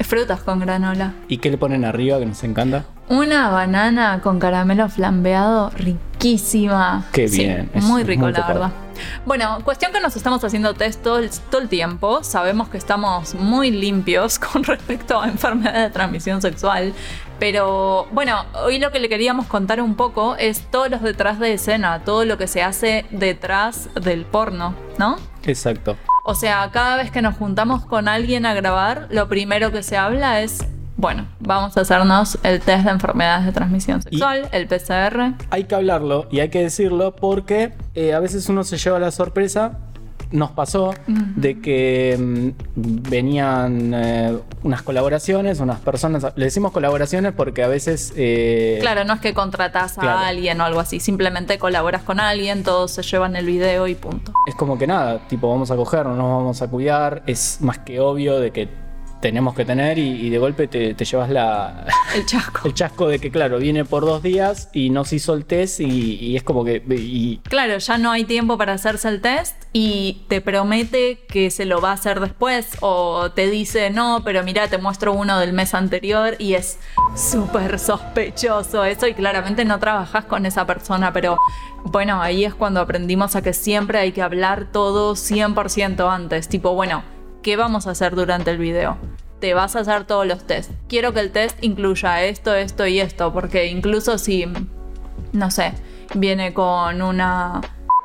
Frutas 0.00 0.40
con 0.40 0.60
granola. 0.60 1.12
¿Y 1.28 1.36
qué 1.36 1.50
le 1.50 1.58
ponen 1.58 1.84
arriba 1.84 2.18
que 2.18 2.24
nos 2.24 2.42
encanta? 2.44 2.86
Una 3.10 3.50
banana 3.50 4.20
con 4.22 4.38
caramelo 4.38 4.88
flambeado, 4.88 5.70
riquísima. 5.70 7.08
Qué 7.10 7.26
bien, 7.26 7.68
muy 7.74 8.04
rico, 8.04 8.22
muy 8.22 8.32
la 8.32 8.46
verdad. 8.46 8.70
Bueno, 9.26 9.58
cuestión 9.64 9.90
que 9.90 9.98
nos 9.98 10.14
estamos 10.14 10.44
haciendo 10.44 10.74
test 10.74 11.02
todo 11.02 11.18
el, 11.18 11.28
todo 11.50 11.60
el 11.60 11.68
tiempo. 11.68 12.22
Sabemos 12.22 12.68
que 12.68 12.78
estamos 12.78 13.34
muy 13.34 13.72
limpios 13.72 14.38
con 14.52 14.62
respecto 14.62 15.20
a 15.20 15.26
enfermedades 15.26 15.88
de 15.88 15.90
transmisión 15.90 16.40
sexual. 16.40 16.94
Pero 17.40 18.06
bueno, 18.12 18.44
hoy 18.62 18.78
lo 18.78 18.92
que 18.92 19.00
le 19.00 19.08
queríamos 19.08 19.46
contar 19.46 19.82
un 19.82 19.96
poco 19.96 20.36
es 20.36 20.70
todos 20.70 20.88
los 20.88 21.02
detrás 21.02 21.40
de 21.40 21.54
escena, 21.54 22.04
todo 22.04 22.24
lo 22.24 22.38
que 22.38 22.46
se 22.46 22.62
hace 22.62 23.06
detrás 23.10 23.88
del 24.00 24.24
porno, 24.24 24.76
¿no? 24.98 25.16
Exacto. 25.42 25.96
O 26.24 26.36
sea, 26.36 26.70
cada 26.72 26.96
vez 26.96 27.10
que 27.10 27.22
nos 27.22 27.34
juntamos 27.34 27.84
con 27.86 28.06
alguien 28.06 28.46
a 28.46 28.54
grabar, 28.54 29.08
lo 29.10 29.28
primero 29.28 29.72
que 29.72 29.82
se 29.82 29.96
habla 29.96 30.42
es, 30.42 30.64
bueno, 31.00 31.26
vamos 31.40 31.76
a 31.78 31.80
hacernos 31.80 32.38
el 32.42 32.60
test 32.60 32.84
de 32.84 32.90
enfermedades 32.90 33.46
de 33.46 33.52
transmisión 33.52 34.02
sexual, 34.02 34.48
el 34.52 34.66
PCR. 34.66 35.34
Hay 35.50 35.64
que 35.64 35.74
hablarlo 35.74 36.26
y 36.30 36.40
hay 36.40 36.50
que 36.50 36.60
decirlo 36.62 37.16
porque 37.16 37.72
eh, 37.94 38.12
a 38.12 38.20
veces 38.20 38.48
uno 38.50 38.64
se 38.64 38.76
lleva 38.76 38.98
la 38.98 39.10
sorpresa. 39.10 39.78
Nos 40.30 40.52
pasó 40.52 40.94
de 41.08 41.60
que 41.60 42.16
mm, 42.16 42.50
venían 43.10 43.92
eh, 43.94 44.38
unas 44.62 44.82
colaboraciones, 44.82 45.58
unas 45.58 45.80
personas. 45.80 46.24
Le 46.36 46.44
decimos 46.44 46.70
colaboraciones 46.70 47.32
porque 47.32 47.64
a 47.64 47.68
veces. 47.68 48.12
eh, 48.16 48.76
Claro, 48.80 49.04
no 49.04 49.14
es 49.14 49.20
que 49.20 49.34
contratás 49.34 49.98
a 49.98 50.02
Claro. 50.02 50.18
alguien 50.20 50.60
o 50.60 50.64
algo 50.64 50.78
así, 50.80 51.00
simplemente 51.00 51.58
colaboras 51.58 52.02
con 52.02 52.20
alguien, 52.20 52.62
todos 52.62 52.92
se 52.92 53.02
llevan 53.02 53.34
el 53.36 53.46
video 53.46 53.88
y 53.88 53.94
punto. 53.96 54.32
Es 54.46 54.54
como 54.54 54.78
que 54.78 54.86
nada, 54.86 55.18
tipo, 55.28 55.48
vamos 55.50 55.70
a 55.72 55.76
coger, 55.76 56.04
no 56.06 56.14
nos 56.14 56.28
vamos 56.28 56.62
a 56.62 56.68
cuidar. 56.68 57.22
Es 57.26 57.58
más 57.60 57.78
que 57.78 57.98
obvio 57.98 58.38
de 58.38 58.52
que 58.52 58.68
tenemos 59.20 59.54
que 59.54 59.64
tener 59.64 59.98
y, 59.98 60.26
y 60.26 60.30
de 60.30 60.38
golpe 60.38 60.66
te, 60.66 60.94
te 60.94 61.04
llevas 61.04 61.30
la, 61.30 61.86
El 62.14 62.26
chasco. 62.26 62.66
el 62.66 62.74
chasco 62.74 63.08
de 63.08 63.18
que, 63.18 63.30
claro, 63.30 63.58
viene 63.58 63.84
por 63.84 64.04
dos 64.04 64.22
días 64.22 64.68
y 64.72 64.90
no 64.90 65.04
se 65.04 65.16
hizo 65.16 65.34
el 65.34 65.44
test 65.44 65.80
y, 65.80 66.16
y 66.16 66.36
es 66.36 66.42
como 66.42 66.64
que. 66.64 66.82
Y, 66.88 67.38
Claro, 67.44 67.78
ya 67.78 67.98
no 67.98 68.10
hay 68.10 68.24
tiempo 68.24 68.58
para 68.58 68.72
hacerse 68.72 69.08
el 69.08 69.20
test 69.20 69.56
y 69.72 70.22
te 70.28 70.40
promete 70.40 71.20
que 71.28 71.50
se 71.50 71.64
lo 71.64 71.80
va 71.80 71.90
a 71.90 71.94
hacer 71.94 72.20
después 72.20 72.76
o 72.80 73.30
te 73.30 73.50
dice 73.50 73.90
no, 73.90 74.22
pero 74.24 74.42
mira, 74.42 74.68
te 74.68 74.78
muestro 74.78 75.12
uno 75.12 75.38
del 75.38 75.52
mes 75.52 75.74
anterior 75.74 76.34
y 76.38 76.54
es 76.54 76.78
súper 77.14 77.78
sospechoso 77.78 78.84
eso 78.84 79.06
y 79.06 79.14
claramente 79.14 79.64
no 79.64 79.78
trabajas 79.78 80.24
con 80.24 80.46
esa 80.46 80.66
persona, 80.66 81.12
pero 81.12 81.38
bueno, 81.84 82.20
ahí 82.20 82.44
es 82.44 82.54
cuando 82.54 82.80
aprendimos 82.80 83.36
a 83.36 83.42
que 83.42 83.52
siempre 83.52 83.98
hay 83.98 84.12
que 84.12 84.22
hablar 84.22 84.66
todo 84.72 85.14
100% 85.14 86.12
antes, 86.12 86.48
tipo, 86.48 86.74
bueno, 86.74 87.02
¿qué 87.42 87.56
vamos 87.56 87.86
a 87.86 87.90
hacer 87.92 88.14
durante 88.14 88.50
el 88.50 88.58
video? 88.58 88.96
Te 89.40 89.54
vas 89.54 89.74
a 89.76 89.80
hacer 89.80 90.04
todos 90.04 90.26
los 90.26 90.46
tests. 90.46 90.72
Quiero 90.88 91.12
que 91.14 91.20
el 91.20 91.30
test 91.32 91.62
incluya 91.62 92.22
esto, 92.24 92.54
esto 92.54 92.86
y 92.86 93.00
esto, 93.00 93.32
porque 93.32 93.66
incluso 93.66 94.18
si 94.18 94.46
no 95.32 95.50
sé, 95.50 95.72
viene 96.14 96.52
con 96.52 97.00
una... 97.00 97.60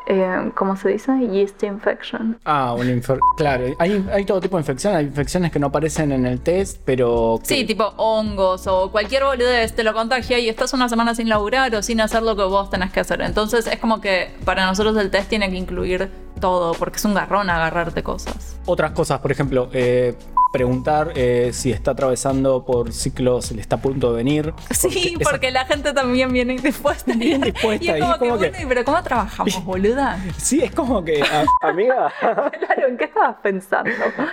eh, 0.07 0.51
¿Cómo 0.55 0.77
se 0.77 0.89
dice? 0.89 1.11
Yeast 1.31 1.61
infection. 1.63 2.37
ah, 2.45 2.73
una 2.77 2.91
infer- 2.91 3.19
Claro, 3.35 3.65
hay, 3.79 4.05
hay 4.13 4.23
todo 4.23 4.39
tipo 4.39 4.55
de 4.55 4.61
infecciones. 4.61 4.99
Hay 4.99 5.05
infecciones 5.05 5.51
que 5.51 5.59
no 5.59 5.67
aparecen 5.67 6.11
en 6.13 6.25
el 6.25 6.39
test, 6.39 6.79
pero. 6.85 7.39
que- 7.41 7.47
Sí, 7.47 7.65
tipo 7.65 7.83
hongos 7.97 8.67
o 8.67 8.91
cualquier 8.91 9.23
boludez 9.25 9.73
te 9.75 9.83
lo 9.83 9.93
contagia 9.93 10.37
y 10.39 10.47
estás 10.47 10.71
una 10.73 10.87
semana 10.87 11.15
sin 11.15 11.27
laburar 11.27 11.73
o 11.75 11.81
sin 11.81 11.99
hacer 11.99 12.21
lo 12.23 12.35
que 12.37 12.43
vos 12.43 12.69
tenés 12.69 12.91
que 12.93 12.99
hacer. 13.01 13.19
Entonces 13.21 13.67
es 13.67 13.79
como 13.79 13.99
que 13.99 14.29
para 14.45 14.65
nosotros 14.67 14.95
el 14.97 15.09
test 15.11 15.27
tiene 15.29 15.49
que 15.49 15.57
incluir 15.57 16.09
todo 16.39 16.73
porque 16.73 16.97
es 16.97 17.05
un 17.05 17.13
garrón 17.13 17.49
agarrarte 17.49 18.03
cosas. 18.03 18.57
Otras 18.65 18.91
cosas, 18.91 19.19
por 19.19 19.31
ejemplo, 19.31 19.69
eh, 19.73 20.15
preguntar 20.51 21.11
eh, 21.15 21.51
si 21.53 21.71
está 21.71 21.91
atravesando 21.91 22.63
por 22.65 22.93
ciclos, 22.93 23.47
si 23.47 23.55
le 23.55 23.61
está 23.61 23.75
a 23.75 23.81
punto 23.81 24.11
de 24.11 24.17
venir. 24.17 24.53
Sí, 24.71 25.15
porque 25.21 25.51
la 25.51 25.65
gente 25.65 25.91
también 25.93 26.31
viene 26.31 26.53
indispuesta. 26.53 27.11
Bien 27.13 27.41
dispuesta, 27.41 27.83
Y 27.85 27.89
es 27.89 27.97
y 27.97 27.99
como 27.99 28.13
es 28.13 28.19
como 28.19 28.37
que, 28.37 28.45
que- 28.45 28.49
bueno, 28.51 28.63
¿y 28.63 28.65
pero 28.67 28.85
¿cómo 28.85 29.03
trabajamos, 29.03 29.63
boluda? 29.65 30.17
Sí, 30.37 30.61
es 30.63 30.71
como 30.73 31.03
que, 31.03 31.21
a- 31.21 31.45
amiga, 31.67 32.11
Claro, 32.21 32.87
¿en 32.87 32.97
qué 32.97 33.05
estabas 33.05 33.35
pensando? 33.43 33.91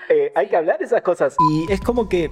eh, 0.09 0.32
hay 0.35 0.49
que 0.49 0.56
hablar 0.56 0.80
esas 0.80 1.02
cosas. 1.02 1.35
Y 1.52 1.73
es 1.73 1.80
como 1.80 2.09
que, 2.09 2.30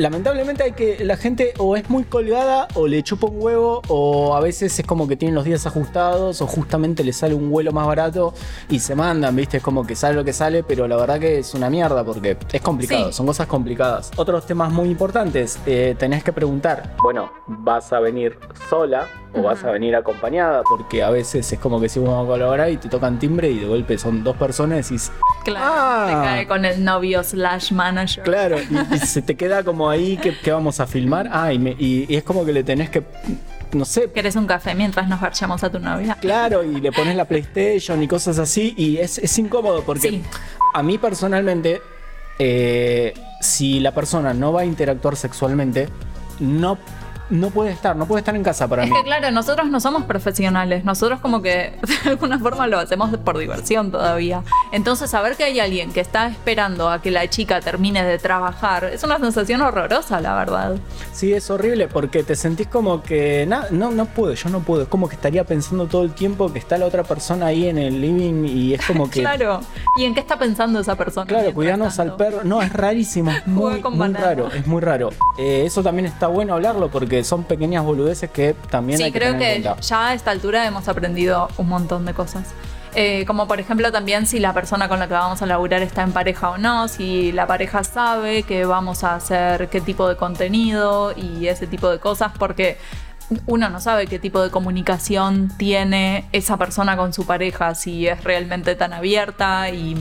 lamentablemente, 0.00 0.62
hay 0.64 0.72
que 0.72 1.04
la 1.04 1.16
gente 1.16 1.52
o 1.58 1.76
es 1.76 1.88
muy 1.90 2.04
colgada 2.04 2.66
o 2.74 2.86
le 2.86 3.02
chupa 3.02 3.26
un 3.26 3.36
huevo 3.42 3.82
o 3.88 4.34
a 4.34 4.40
veces 4.40 4.78
es 4.78 4.86
como 4.86 5.06
que 5.06 5.16
tienen 5.16 5.34
los 5.34 5.44
días 5.44 5.66
ajustados 5.66 6.40
o 6.42 6.46
justamente 6.46 7.04
le 7.04 7.12
sale 7.12 7.34
un 7.34 7.50
vuelo 7.50 7.72
más 7.72 7.86
barato 7.86 8.34
y 8.68 8.78
se 8.80 8.94
mandan, 8.94 9.36
¿viste? 9.36 9.58
Es 9.58 9.62
como 9.62 9.86
que 9.86 9.94
sale 9.94 10.14
lo 10.16 10.24
que 10.24 10.32
sale, 10.32 10.62
pero 10.62 10.88
la 10.88 10.96
verdad 10.96 11.20
que 11.20 11.38
es 11.38 11.54
una 11.54 11.70
mierda 11.70 12.02
porque 12.04 12.36
es 12.52 12.60
complicado, 12.62 13.06
Sí. 13.08 13.12
son 13.12 13.26
cosas 13.26 13.46
complicadas. 13.46 14.10
Otros 14.16 14.46
temas 14.46 14.72
muy 14.72 14.88
importantes, 14.90 15.58
eh, 15.66 15.94
tenés 15.98 16.24
que 16.24 16.32
preguntar, 16.32 16.96
bueno, 17.02 17.30
¿vas 17.46 17.92
a 17.92 18.00
venir 18.00 18.38
sola? 18.68 19.06
O 19.32 19.42
vas 19.42 19.62
a 19.64 19.70
venir 19.70 19.94
acompañada, 19.94 20.62
porque 20.68 21.02
a 21.02 21.10
veces 21.10 21.52
es 21.52 21.58
como 21.58 21.80
que 21.80 21.88
si 21.88 22.00
vamos 22.00 22.24
a 22.24 22.26
colaborar 22.28 22.70
y 22.70 22.76
te 22.78 22.88
tocan 22.88 23.18
timbre 23.18 23.48
y 23.50 23.58
de 23.60 23.66
golpe 23.66 23.96
son 23.98 24.24
dos 24.24 24.36
personas 24.36 24.90
y 24.90 24.94
decís, 24.94 25.12
Claro, 25.44 25.64
Ah. 25.72 26.06
te 26.06 26.12
cae 26.28 26.46
con 26.48 26.64
el 26.64 26.84
novio 26.84 27.22
slash 27.22 27.72
manager. 27.72 28.24
claro, 28.24 28.56
y, 28.60 28.94
y 28.94 28.98
se 29.06 29.22
te 29.22 29.36
queda 29.36 29.62
como 29.64 29.88
ahí 29.88 30.16
que, 30.18 30.36
que 30.38 30.52
vamos 30.52 30.80
a 30.80 30.86
filmar. 30.86 31.28
Ah, 31.32 31.52
y, 31.52 31.58
me- 31.58 31.76
y- 31.78 32.06
y 32.08 32.16
es 32.16 32.24
como 32.24 32.44
que 32.44 32.52
le 32.52 32.62
tenés 32.64 32.90
que, 32.90 33.02
no 33.72 33.84
sé, 33.84 34.10
¿Querés 34.12 34.36
un 34.36 34.46
café 34.46 34.74
mientras 34.74 35.08
nos 35.08 35.20
marchamos 35.20 35.62
a 35.64 35.70
tu 35.70 35.78
novia? 35.78 36.16
Claro, 36.20 36.62
y 36.64 36.80
le 36.80 36.90
pones 36.92 37.14
la 37.16 37.24
PlayStation 37.24 38.02
y 38.02 38.08
cosas 38.08 38.38
así, 38.38 38.74
y 38.76 38.98
es, 38.98 39.16
es 39.18 39.38
incómodo 39.38 39.82
porque 39.82 40.08
Sí. 40.10 40.22
a 40.74 40.82
mí 40.82 40.98
personalmente, 40.98 41.80
eh, 42.38 43.14
si 43.40 43.80
la 43.80 43.92
persona 43.92 44.34
no 44.34 44.52
va 44.52 44.62
a 44.62 44.64
interactuar 44.64 45.16
sexualmente, 45.16 45.88
no, 46.40 46.78
no 47.30 47.50
puede 47.50 47.70
estar, 47.70 47.96
no 47.96 48.06
puede 48.06 48.20
estar 48.20 48.34
en 48.36 48.42
casa 48.42 48.68
para 48.68 48.84
Es 48.84 48.90
mí. 48.90 48.96
que 48.96 49.02
claro, 49.04 49.30
nosotros 49.30 49.68
no 49.70 49.80
somos 49.80 50.04
profesionales, 50.04 50.84
nosotros 50.84 51.20
como 51.20 51.42
que 51.42 51.74
de 52.04 52.10
alguna 52.10 52.38
forma 52.38 52.66
lo 52.66 52.78
hacemos 52.78 53.16
por 53.18 53.38
diversión 53.38 53.90
todavía. 53.90 54.42
Entonces 54.72 55.10
saber 55.10 55.36
que 55.36 55.44
hay 55.44 55.60
alguien 55.60 55.92
que 55.92 56.00
está 56.00 56.28
esperando 56.28 56.90
a 56.90 57.00
que 57.02 57.10
la 57.10 57.28
chica 57.28 57.60
termine 57.60 58.04
de 58.04 58.18
trabajar 58.18 58.84
es 58.84 59.02
una 59.04 59.18
sensación 59.18 59.60
horrorosa, 59.62 60.20
la 60.20 60.34
verdad. 60.34 60.76
Sí, 61.12 61.32
es 61.32 61.50
horrible 61.50 61.88
porque 61.88 62.22
te 62.22 62.36
sentís 62.36 62.66
como 62.66 63.02
que 63.02 63.46
na- 63.46 63.66
no, 63.70 63.90
no 63.90 64.06
puedo, 64.06 64.34
yo 64.34 64.48
no 64.50 64.60
puedo. 64.60 64.82
Es 64.82 64.88
como 64.88 65.08
que 65.08 65.14
estaría 65.14 65.44
pensando 65.44 65.86
todo 65.86 66.02
el 66.04 66.12
tiempo 66.12 66.52
que 66.52 66.58
está 66.58 66.78
la 66.78 66.86
otra 66.86 67.02
persona 67.04 67.46
ahí 67.46 67.66
en 67.68 67.78
el 67.78 68.00
living 68.00 68.44
y 68.46 68.74
es 68.74 68.84
como 68.86 69.08
que. 69.10 69.20
Claro. 69.20 69.60
¿Y 69.96 70.04
en 70.04 70.14
qué 70.14 70.20
está 70.20 70.38
pensando 70.38 70.80
esa 70.80 70.96
persona? 70.96 71.26
Claro, 71.26 71.52
cuidarnos 71.54 71.98
al 71.98 72.16
perro. 72.16 72.40
No, 72.44 72.62
es 72.62 72.72
rarísimo. 72.72 73.30
Es 73.30 73.46
muy, 73.46 73.82
muy 73.82 74.12
raro. 74.12 74.48
Es 74.52 74.66
muy 74.66 74.80
raro. 74.80 75.10
Eh, 75.38 75.62
eso 75.66 75.82
también 75.82 76.06
está 76.06 76.26
bueno 76.26 76.54
hablarlo 76.54 76.88
porque 76.90 77.19
son 77.24 77.44
pequeñas 77.44 77.84
boludeces 77.84 78.30
que 78.30 78.54
también 78.70 78.98
Sí, 78.98 79.04
hay 79.04 79.12
que 79.12 79.18
creo 79.18 79.32
tener 79.32 79.48
en 79.56 79.62
que 79.62 79.68
cuenta. 79.68 79.82
ya 79.82 80.08
a 80.08 80.14
esta 80.14 80.30
altura 80.30 80.66
hemos 80.66 80.88
aprendido 80.88 81.48
un 81.58 81.68
montón 81.68 82.04
de 82.06 82.14
cosas. 82.14 82.48
Eh, 82.96 83.24
como 83.26 83.46
por 83.46 83.60
ejemplo 83.60 83.92
también 83.92 84.26
si 84.26 84.40
la 84.40 84.52
persona 84.52 84.88
con 84.88 84.98
la 84.98 85.06
que 85.06 85.14
vamos 85.14 85.40
a 85.42 85.46
laburar 85.46 85.80
está 85.80 86.02
en 86.02 86.10
pareja 86.10 86.50
o 86.50 86.58
no, 86.58 86.88
si 86.88 87.30
la 87.30 87.46
pareja 87.46 87.84
sabe 87.84 88.42
que 88.42 88.64
vamos 88.64 89.04
a 89.04 89.14
hacer 89.14 89.68
qué 89.68 89.80
tipo 89.80 90.08
de 90.08 90.16
contenido 90.16 91.12
y 91.16 91.46
ese 91.46 91.68
tipo 91.68 91.88
de 91.88 92.00
cosas, 92.00 92.32
porque 92.36 92.78
uno 93.46 93.68
no 93.70 93.78
sabe 93.80 94.08
qué 94.08 94.18
tipo 94.18 94.42
de 94.42 94.50
comunicación 94.50 95.52
tiene 95.56 96.28
esa 96.32 96.56
persona 96.56 96.96
con 96.96 97.12
su 97.12 97.24
pareja, 97.26 97.76
si 97.76 98.08
es 98.08 98.24
realmente 98.24 98.74
tan 98.74 98.92
abierta 98.92 99.70
y 99.70 99.94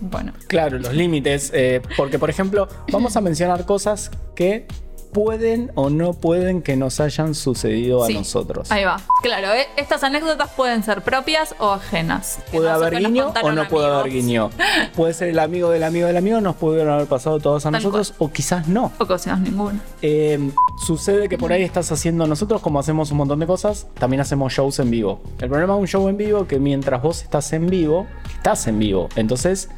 bueno. 0.00 0.32
Claro, 0.48 0.78
los 0.78 0.94
límites. 0.94 1.50
eh, 1.54 1.80
porque, 1.96 2.18
por 2.18 2.30
ejemplo, 2.30 2.68
vamos 2.90 3.16
a 3.16 3.20
mencionar 3.20 3.64
cosas 3.66 4.10
que 4.34 4.66
pueden 5.12 5.70
o 5.74 5.90
no 5.90 6.14
pueden 6.14 6.62
que 6.62 6.76
nos 6.76 6.98
hayan 7.00 7.34
sucedido 7.34 8.04
a 8.04 8.08
nosotros. 8.08 8.70
Ahí 8.72 8.84
va. 8.84 9.00
Claro, 9.22 9.52
eh, 9.52 9.68
estas 9.76 10.02
anécdotas 10.02 10.50
pueden 10.50 10.82
ser 10.82 11.02
propias 11.02 11.54
o 11.58 11.70
ajenas. 11.70 12.38
¿Puede 12.50 12.70
haber 12.70 12.96
guiño 12.96 13.32
o 13.42 13.52
no 13.52 13.68
puede 13.68 13.86
haber 13.86 14.12
guiño? 14.12 14.50
Puede 14.96 15.14
ser 15.14 15.28
el 15.28 15.38
amigo 15.38 15.70
del 15.70 15.84
amigo 15.84 16.06
del 16.06 16.16
amigo, 16.16 16.40
nos 16.40 16.56
pudieron 16.56 16.92
haber 16.92 17.06
pasado 17.06 17.40
todos 17.40 17.64
a 17.66 17.70
Tal 17.70 17.82
nosotros 17.82 18.14
o 18.18 18.30
quizás 18.30 18.68
no. 18.68 18.92
O 18.98 19.06
cosas 19.06 19.38
ninguna. 19.40 19.80
Eh, 20.00 20.50
sucede 20.84 21.28
que 21.28 21.38
por 21.38 21.52
ahí 21.52 21.62
estás 21.62 21.92
haciendo 21.92 22.26
nosotros, 22.26 22.60
como 22.60 22.78
hacemos 22.78 23.10
un 23.10 23.18
montón 23.18 23.38
de 23.38 23.46
cosas, 23.46 23.86
también 23.98 24.20
hacemos 24.20 24.52
shows 24.52 24.78
en 24.78 24.90
vivo. 24.90 25.20
El 25.40 25.48
problema 25.48 25.74
de 25.74 25.80
un 25.80 25.86
show 25.86 26.08
en 26.08 26.16
vivo 26.16 26.46
que 26.46 26.58
mientras 26.58 27.02
vos 27.02 27.22
estás 27.22 27.52
en 27.52 27.68
vivo, 27.68 28.06
estás 28.36 28.66
en 28.66 28.78
vivo. 28.78 29.08
Entonces, 29.16 29.68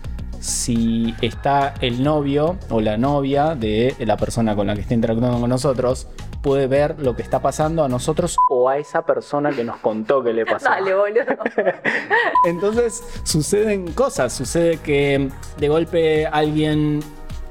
si 0.45 1.15
está 1.23 1.73
el 1.81 2.03
novio 2.03 2.59
o 2.69 2.83
la 2.83 2.99
novia 2.99 3.55
de 3.55 3.97
la 4.01 4.19
persona 4.19 4.55
con 4.55 4.67
la 4.67 4.75
que 4.75 4.83
está 4.83 4.93
interactuando 4.93 5.41
con 5.41 5.49
nosotros, 5.49 6.07
puede 6.43 6.67
ver 6.67 7.01
lo 7.01 7.17
que 7.17 7.23
está 7.23 7.41
pasando 7.41 7.83
a 7.83 7.89
nosotros 7.89 8.37
o 8.51 8.69
a 8.69 8.77
esa 8.77 9.07
persona 9.07 9.53
que 9.53 9.65
nos 9.65 9.79
contó 9.79 10.23
que 10.23 10.35
le 10.35 10.45
pasó. 10.53 10.67
Dale, 10.67 10.95
boludo. 10.95 11.25
Entonces 12.45 13.03
suceden 13.23 13.91
cosas, 13.93 14.35
sucede 14.35 14.77
que 14.77 15.31
de 15.57 15.69
golpe 15.69 16.27
alguien 16.27 17.01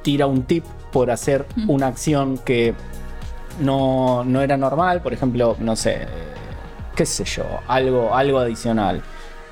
tira 0.04 0.28
un 0.28 0.44
tip 0.44 0.64
por 0.92 1.10
hacer 1.10 1.48
una 1.68 1.88
acción 1.88 2.38
que 2.38 2.76
no, 3.60 4.24
no 4.24 4.40
era 4.44 4.56
normal, 4.56 5.02
por 5.02 5.14
ejemplo, 5.14 5.56
no 5.60 5.76
sé, 5.76 6.08
qué 6.96 7.08
sé 7.08 7.24
yo, 7.24 7.44
algo, 7.68 8.14
algo 8.14 8.38
adicional. 8.38 9.02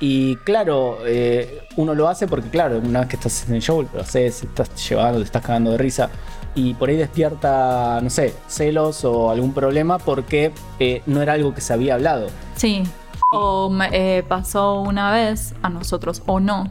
Y 0.04 0.34
claro, 0.38 0.98
eh, 1.06 1.60
uno 1.76 1.94
lo 1.94 2.08
hace 2.08 2.26
porque, 2.26 2.48
claro, 2.48 2.78
una 2.84 2.98
vez 3.00 3.08
que 3.08 3.14
estás 3.14 3.48
en 3.48 3.54
el 3.54 3.62
show, 3.62 3.86
lo 3.94 4.00
haces, 4.00 4.42
estás 4.42 4.88
llevando, 4.88 5.18
te 5.20 5.24
estás 5.26 5.42
cagando 5.42 5.70
de 5.70 5.78
risa. 5.78 6.10
Y 6.56 6.74
por 6.74 6.88
ahí 6.88 6.96
despierta, 6.96 8.00
no 8.02 8.10
sé, 8.10 8.34
celos 8.48 9.04
o 9.04 9.30
algún 9.30 9.54
problema 9.54 9.98
porque 9.98 10.50
eh, 10.80 11.02
no 11.06 11.22
era 11.22 11.34
algo 11.34 11.54
que 11.54 11.60
se 11.60 11.72
había 11.72 11.94
hablado. 11.94 12.26
Sí. 12.56 12.82
O 13.30 13.70
me- 13.70 13.90
eh, 13.92 14.24
pasó 14.24 14.80
una 14.80 15.12
vez, 15.12 15.54
a 15.62 15.68
nosotros 15.68 16.20
o 16.26 16.40
no, 16.40 16.68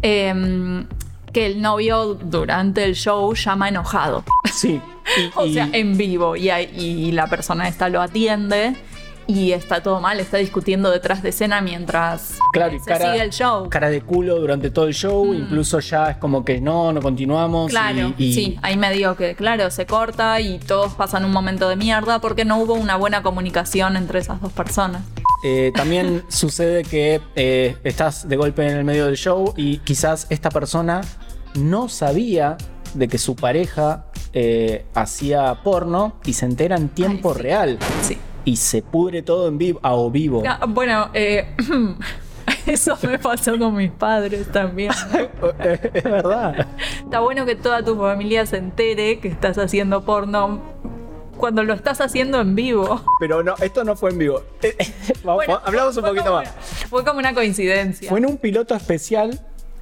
em, 0.00 0.86
que 1.30 1.44
el 1.46 1.60
novio 1.60 2.14
durante 2.14 2.84
el 2.84 2.94
show 2.94 3.34
llama 3.34 3.68
enojado. 3.68 4.24
Sí. 4.50 4.80
Y- 5.18 5.30
O 5.36 5.46
sea, 5.46 5.68
en 5.74 5.98
vivo. 5.98 6.36
Y, 6.36 6.50
y 6.50 7.12
la 7.12 7.26
persona 7.26 7.68
esta 7.68 7.90
lo 7.90 8.00
atiende 8.00 8.74
y 9.26 9.52
está 9.52 9.82
todo 9.82 10.00
mal, 10.00 10.20
está 10.20 10.36
discutiendo 10.38 10.90
detrás 10.90 11.22
de 11.22 11.28
escena 11.30 11.60
mientras 11.60 12.38
Claro, 12.52 12.78
se 12.78 12.84
cara, 12.90 13.12
sigue 13.12 13.24
el 13.24 13.30
show. 13.30 13.68
cara 13.68 13.88
de 13.90 14.00
culo 14.02 14.38
durante 14.38 14.70
todo 14.70 14.86
el 14.86 14.94
show, 14.94 15.32
incluso 15.32 15.78
ya 15.80 16.10
es 16.10 16.16
como 16.16 16.44
que 16.44 16.60
no, 16.60 16.92
no 16.92 17.00
continuamos. 17.00 17.70
Claro, 17.70 18.12
y, 18.18 18.24
y- 18.24 18.34
sí, 18.34 18.58
ahí 18.62 18.76
medio 18.76 19.16
que, 19.16 19.34
claro, 19.34 19.70
se 19.70 19.86
corta 19.86 20.40
y 20.40 20.58
todos 20.58 20.94
pasan 20.94 21.24
un 21.24 21.32
momento 21.32 21.68
de 21.68 21.76
mierda 21.76 22.20
porque 22.20 22.44
no 22.44 22.58
hubo 22.58 22.74
una 22.74 22.96
buena 22.96 23.22
comunicación 23.22 23.96
entre 23.96 24.18
esas 24.18 24.40
dos 24.40 24.52
personas. 24.52 25.02
eh, 25.44 25.72
también 25.74 26.22
sucede 26.28 26.82
que 26.84 27.20
eh, 27.36 27.76
estás 27.84 28.28
de 28.28 28.36
golpe 28.36 28.66
en 28.68 28.76
el 28.76 28.84
medio 28.84 29.06
del 29.06 29.16
show 29.16 29.54
y 29.56 29.78
quizás 29.78 30.26
esta 30.30 30.50
persona 30.50 31.00
no 31.54 31.88
sabía 31.88 32.56
de 32.94 33.08
que 33.08 33.18
su 33.18 33.34
pareja 33.36 34.06
eh, 34.34 34.84
hacía 34.94 35.54
porno 35.62 36.14
y 36.24 36.32
se 36.34 36.44
entera 36.46 36.76
en 36.76 36.88
tiempo 36.88 37.30
Ay, 37.30 37.36
sí. 37.36 37.42
real 37.42 37.78
Sí. 38.02 38.18
Y 38.44 38.56
se 38.56 38.82
pudre 38.82 39.22
todo 39.22 39.48
en 39.48 39.58
vivo, 39.58 39.80
a 39.82 39.94
o 39.94 40.10
vivo. 40.10 40.42
Ah, 40.46 40.64
Bueno, 40.68 41.10
eh, 41.14 41.54
eso 42.66 42.96
me 43.02 43.18
pasó 43.18 43.58
con 43.58 43.74
mis 43.76 43.90
padres 43.90 44.50
también. 44.50 44.90
es 45.94 46.04
verdad. 46.04 46.66
Está 47.04 47.20
bueno 47.20 47.44
que 47.46 47.56
toda 47.56 47.84
tu 47.84 47.96
familia 47.96 48.46
se 48.46 48.56
entere 48.58 49.18
que 49.20 49.28
estás 49.28 49.58
haciendo 49.58 50.02
porno 50.04 50.60
cuando 51.36 51.62
lo 51.64 51.74
estás 51.74 52.00
haciendo 52.00 52.40
en 52.40 52.54
vivo. 52.54 53.02
Pero 53.18 53.42
no, 53.42 53.54
esto 53.60 53.84
no 53.84 53.96
fue 53.96 54.10
en 54.10 54.18
vivo. 54.18 54.42
Vamos, 55.24 55.44
Bueno, 55.46 55.60
hablamos 55.64 55.96
un 55.96 56.04
poquito 56.04 56.32
más. 56.32 56.48
una- 56.48 56.88
fue 56.88 57.04
como 57.04 57.18
una 57.18 57.34
coincidencia. 57.34 58.08
Fue 58.08 58.18
en 58.18 58.26
un 58.26 58.36
piloto 58.36 58.74
especial 58.74 59.40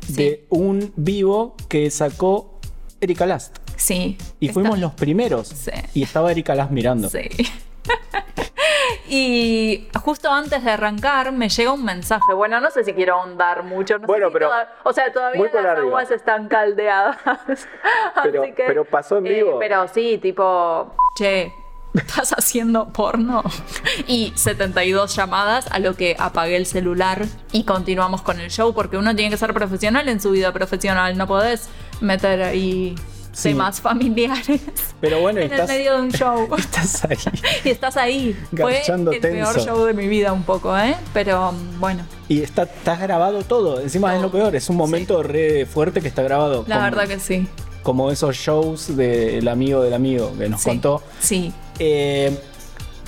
de 0.09 0.47
un 0.49 0.93
vivo 0.97 1.57
que 1.69 1.90
sacó 1.90 2.59
Erika 3.00 3.26
Last. 3.26 3.59
Sí. 3.76 4.17
Y 4.40 4.47
Está- 4.49 4.55
fuimos 4.61 4.79
los 4.79 4.93
primeros. 4.93 5.49
Sí. 5.49 5.71
Y 5.95 6.02
estaba 6.02 6.31
Erika 6.31 6.55
Last 6.55 6.71
mirando. 6.71 7.09
Sí. 7.11 7.29
Y 9.09 9.88
justo 10.04 10.30
antes 10.30 10.62
de 10.64 10.70
arrancar 10.70 11.32
me 11.32 11.49
llega 11.49 11.73
un 11.73 11.85
mensaje. 11.85 12.32
Bueno, 12.35 12.61
no 12.61 12.70
sé 12.70 12.85
si 12.85 12.92
quiero 12.92 13.14
ahondar 13.16 13.62
mucho. 13.64 13.94
no 13.94 14.02
sé 14.02 14.06
Bueno, 14.06 14.28
si 14.28 14.32
pero 14.35 14.47
toda- 14.49 14.75
o 14.85 14.92
sea, 14.92 15.12
todavía 15.12 15.42
las 15.44 15.54
arriba. 15.54 15.73
aguas 15.80 16.11
están 16.11 16.49
caldeadas. 16.49 17.16
Pero- 18.23 18.42
Así 18.42 18.52
que, 18.52 18.64
pero 18.66 18.85
pasó 18.85 19.18
en 19.18 19.26
eh, 19.26 19.30
vivo. 19.35 19.59
pero 19.59 19.88
sí, 19.88 20.18
tipo, 20.18 20.94
che, 21.16 21.52
¿estás 21.94 22.32
haciendo 22.37 22.88
porno? 22.92 23.42
Y 24.06 24.32
72 24.37 25.14
llamadas 25.16 25.66
a 25.73 25.78
lo 25.78 25.94
que 25.97 26.16
apagué 26.18 26.56
el 26.56 26.66
celular 26.66 27.23
y 27.52 27.64
continuamos 27.64 28.23
con 28.23 28.38
el 28.40 28.50
show 28.50 28.73
porque 28.75 28.97
uno 28.97 29.14
tiene 29.16 29.30
que 29.30 29.37
ser 29.37 29.52
profesional 29.54 30.09
en 30.09 30.20
su 30.20 30.30
vida 30.30 30.52
profesional. 30.52 31.16
No 31.18 31.26
podés 31.26 31.68
meter 32.00 32.42
ahí 32.42 32.94
Sí. 33.32 33.50
temas 33.50 33.80
familiares 33.80 34.60
Pero 35.00 35.20
bueno, 35.20 35.40
en 35.40 35.50
estás, 35.52 35.70
el 35.70 35.76
medio 35.78 35.94
de 35.96 36.02
un 36.02 36.10
show. 36.12 36.49
estás 36.58 37.04
ahí. 37.04 37.16
Y 37.64 37.68
estás 37.70 37.96
ahí. 37.96 38.37
Fue 38.56 38.78
el 38.80 38.84
tenso. 38.84 39.20
peor 39.20 39.60
show 39.60 39.84
de 39.84 39.94
mi 39.94 40.08
vida 40.08 40.32
un 40.32 40.42
poco, 40.42 40.76
¿eh? 40.76 40.96
Pero 41.14 41.52
bueno, 41.78 42.04
Y 42.28 42.42
está, 42.42 42.64
estás 42.64 43.00
grabado 43.00 43.42
todo. 43.44 43.80
Encima 43.80 44.14
es 44.16 44.22
lo 44.22 44.30
peor. 44.30 44.54
Es 44.56 44.68
un 44.68 44.76
momento 44.76 45.22
re 45.22 45.64
fuerte 45.66 46.00
que 46.00 46.08
está 46.08 46.22
grabado. 46.22 46.64
la 46.66 46.76
como, 46.76 46.84
verdad 46.90 47.06
que 47.08 47.18
sí. 47.20 47.46
Como 47.82 48.10
esos 48.10 48.37
shows 48.37 48.96
del 48.96 49.46
amigo 49.49 49.82
del 49.82 49.94
amigo 49.94 50.32
que 50.38 50.49
nos 50.49 50.60
Sí. 50.60 50.68
contó. 50.70 51.02
Sí. 51.20 51.52
Eh, 51.78 52.37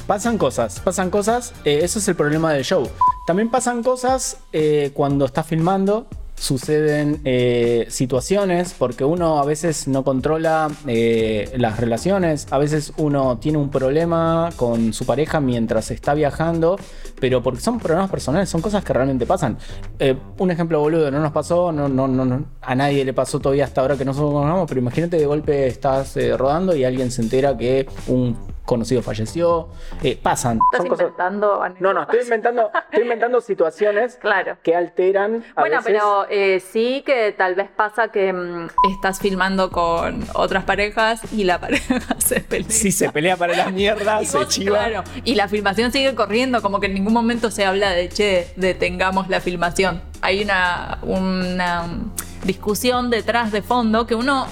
pasan 0.06 0.38
cosas, 0.38 0.80
pasan 0.80 1.10
cosas. 1.10 1.52
eh, 1.64 1.80
eso 1.82 1.98
es 1.98 2.08
el 2.08 2.14
problema 2.16 2.52
del 2.52 2.64
show. 2.64 2.88
También 3.26 3.50
pasan 3.50 3.82
cosas 3.82 4.38
eh, 4.52 4.90
cuando 4.94 5.26
estás 5.26 5.46
filmando. 5.46 6.06
Suceden 6.42 7.20
eh, 7.24 7.86
situaciones 7.88 8.74
porque 8.76 9.04
uno 9.04 9.38
a 9.38 9.44
veces 9.44 9.86
no 9.86 10.02
controla 10.02 10.68
eh, 10.88 11.52
las 11.56 11.78
relaciones, 11.78 12.48
a 12.50 12.58
veces 12.58 12.92
uno 12.96 13.38
tiene 13.38 13.58
un 13.58 13.70
problema 13.70 14.48
con 14.56 14.92
su 14.92 15.06
pareja 15.06 15.38
mientras 15.38 15.92
está 15.92 16.14
viajando, 16.14 16.80
pero 17.20 17.44
porque 17.44 17.60
son 17.60 17.78
problemas 17.78 18.10
personales, 18.10 18.48
son 18.48 18.60
cosas 18.60 18.84
que 18.84 18.92
realmente 18.92 19.24
pasan. 19.24 19.56
Eh, 20.00 20.16
un 20.38 20.50
ejemplo 20.50 20.80
boludo, 20.80 21.12
no 21.12 21.20
nos 21.20 21.30
pasó, 21.30 21.70
no, 21.70 21.88
no, 21.88 22.08
no, 22.08 22.44
a 22.60 22.74
nadie 22.74 23.04
le 23.04 23.12
pasó 23.12 23.38
todavía 23.38 23.64
hasta 23.64 23.80
ahora 23.80 23.96
que 23.96 24.04
nosotros 24.04 24.32
conocemos, 24.32 24.66
pero 24.66 24.80
imagínate 24.80 25.18
de 25.18 25.26
golpe 25.26 25.68
estás 25.68 26.16
eh, 26.16 26.36
rodando 26.36 26.74
y 26.74 26.82
alguien 26.82 27.12
se 27.12 27.22
entera 27.22 27.56
que 27.56 27.86
un 28.08 28.36
conocido 28.64 29.02
falleció. 29.02 29.68
Eh, 30.02 30.18
pasan. 30.22 30.58
¿Estás 30.72 30.78
Son 30.78 30.88
cosas- 30.88 31.02
inventando 31.04 31.62
No, 31.80 31.92
no, 31.92 32.02
estoy 32.02 32.20
inventando, 32.20 32.70
estoy 32.90 33.02
inventando 33.02 33.40
situaciones 33.40 34.16
Claro. 34.20 34.56
que 34.62 34.74
alteran. 34.76 35.44
a 35.56 35.60
Bueno, 35.60 35.76
veces- 35.78 35.92
pero 35.92 36.26
eh, 36.30 36.60
sí 36.60 37.02
que 37.04 37.32
tal 37.32 37.54
vez 37.54 37.68
pasa 37.74 38.08
que 38.08 38.32
mm, 38.32 38.68
estás 38.94 39.18
filmando 39.18 39.70
con 39.70 40.24
otras 40.34 40.64
parejas 40.64 41.20
y 41.32 41.44
la 41.44 41.58
pareja 41.60 41.98
se 42.18 42.40
pelea. 42.40 42.70
Si 42.70 42.92
se 42.92 43.10
pelea 43.10 43.36
para 43.36 43.56
la 43.56 43.70
mierda, 43.70 44.22
Y 44.22 44.26
se 44.26 44.38
vos, 44.38 44.48
chiva. 44.48 44.78
Claro, 44.78 45.02
y 45.24 45.34
la 45.34 45.48
filmación 45.48 45.90
sigue 45.92 46.14
corriendo, 46.14 46.62
como 46.62 46.78
que 46.80 46.86
en 46.86 46.94
ningún 46.94 47.12
momento 47.12 47.50
se 47.50 47.64
habla 47.64 47.90
de, 47.90 48.08
che, 48.08 48.48
detengamos 48.56 49.28
la 49.28 49.40
filmación. 49.40 50.00
Hay 50.20 50.42
una, 50.44 50.98
una 51.02 51.82
mm, 51.82 52.12
discusión 52.44 53.10
detrás 53.10 53.50
de 53.52 53.62
fondo 53.62 54.06
que 54.06 54.14
uno 54.14 54.46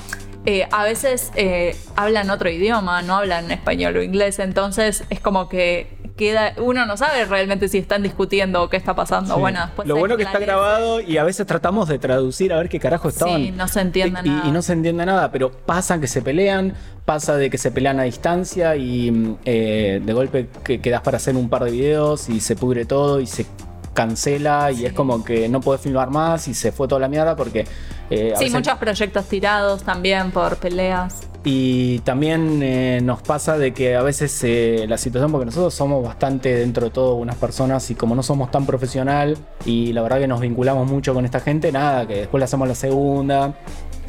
eh, 0.46 0.66
a 0.72 0.84
veces 0.84 1.30
eh, 1.36 1.76
habla 1.96 2.22
en 2.22 2.30
otro 2.30 2.48
idioma, 2.48 3.02
no 3.02 3.16
habla 3.16 3.40
en 3.40 3.50
español 3.50 3.96
o 3.96 4.02
inglés, 4.02 4.38
entonces 4.38 5.04
es 5.10 5.20
como 5.20 5.48
que 5.50 5.98
queda, 6.16 6.54
uno 6.58 6.86
no 6.86 6.96
sabe 6.96 7.26
realmente 7.26 7.68
si 7.68 7.76
están 7.76 8.02
discutiendo 8.02 8.62
o 8.62 8.70
qué 8.70 8.78
está 8.78 8.94
pasando. 8.94 9.34
Sí. 9.34 9.40
Bueno, 9.40 9.60
después 9.66 9.86
Lo 9.86 9.96
bueno 9.96 10.16
que 10.16 10.22
está 10.22 10.38
grabado 10.38 11.00
y 11.00 11.18
a 11.18 11.24
veces 11.24 11.46
tratamos 11.46 11.88
de 11.88 11.98
traducir 11.98 12.54
a 12.54 12.56
ver 12.56 12.70
qué 12.70 12.80
carajo 12.80 13.10
estaban. 13.10 13.36
Sí, 13.36 13.50
no 13.50 13.68
se 13.68 13.80
entiende 13.80 14.20
y, 14.24 14.28
nada. 14.28 14.48
y 14.48 14.50
no 14.50 14.62
se 14.62 14.72
entiende 14.72 15.04
nada, 15.04 15.30
pero 15.30 15.50
pasa 15.50 16.00
que 16.00 16.06
se 16.06 16.22
pelean, 16.22 16.74
pasa 17.04 17.36
de 17.36 17.50
que 17.50 17.58
se 17.58 17.70
pelean 17.70 18.00
a 18.00 18.04
distancia 18.04 18.76
y 18.76 19.10
mm, 19.10 19.36
eh, 19.44 20.00
de 20.02 20.12
golpe 20.12 20.48
que 20.64 20.80
quedas 20.80 21.02
para 21.02 21.18
hacer 21.18 21.36
un 21.36 21.50
par 21.50 21.64
de 21.64 21.70
videos 21.70 22.30
y 22.30 22.40
se 22.40 22.56
pudre 22.56 22.86
todo 22.86 23.20
y 23.20 23.26
se 23.26 23.44
cancela 23.92 24.72
y 24.72 24.86
es 24.86 24.94
como 24.94 25.22
que 25.22 25.50
no 25.50 25.60
podés 25.60 25.82
filmar 25.82 26.10
más 26.10 26.48
y 26.48 26.54
se 26.54 26.72
fue 26.72 26.88
toda 26.88 27.00
la 27.00 27.08
mierda 27.08 27.36
porque... 27.36 27.66
eh, 28.10 28.32
Sí, 28.36 28.44
veces- 28.44 28.52
muchos 28.52 28.78
proyectos 28.78 29.24
tirados 29.26 29.82
también 29.82 30.30
por 30.30 30.56
peleas. 30.56 31.22
Y 31.42 32.00
también 32.00 32.60
eh, 32.62 33.00
nos 33.02 33.22
pasa 33.22 33.56
de 33.56 33.72
que 33.72 33.96
a 33.96 34.02
veces 34.02 34.38
eh, 34.44 34.84
la 34.86 34.98
situación, 34.98 35.32
porque 35.32 35.46
nosotros 35.46 35.72
somos 35.72 36.04
bastante 36.04 36.54
dentro 36.54 36.84
de 36.84 36.90
todo 36.90 37.14
unas 37.14 37.36
personas 37.36 37.90
y 37.90 37.94
como 37.94 38.14
no 38.14 38.22
somos 38.22 38.50
tan 38.50 38.66
profesional 38.66 39.38
y 39.64 39.94
la 39.94 40.02
verdad 40.02 40.18
que 40.18 40.26
nos 40.28 40.40
vinculamos 40.40 40.86
mucho 40.90 41.14
con 41.14 41.24
esta 41.24 41.40
gente, 41.40 41.72
nada, 41.72 42.06
que 42.06 42.16
después 42.16 42.38
le 42.40 42.44
hacemos 42.44 42.68
la 42.68 42.74
segunda 42.74 43.54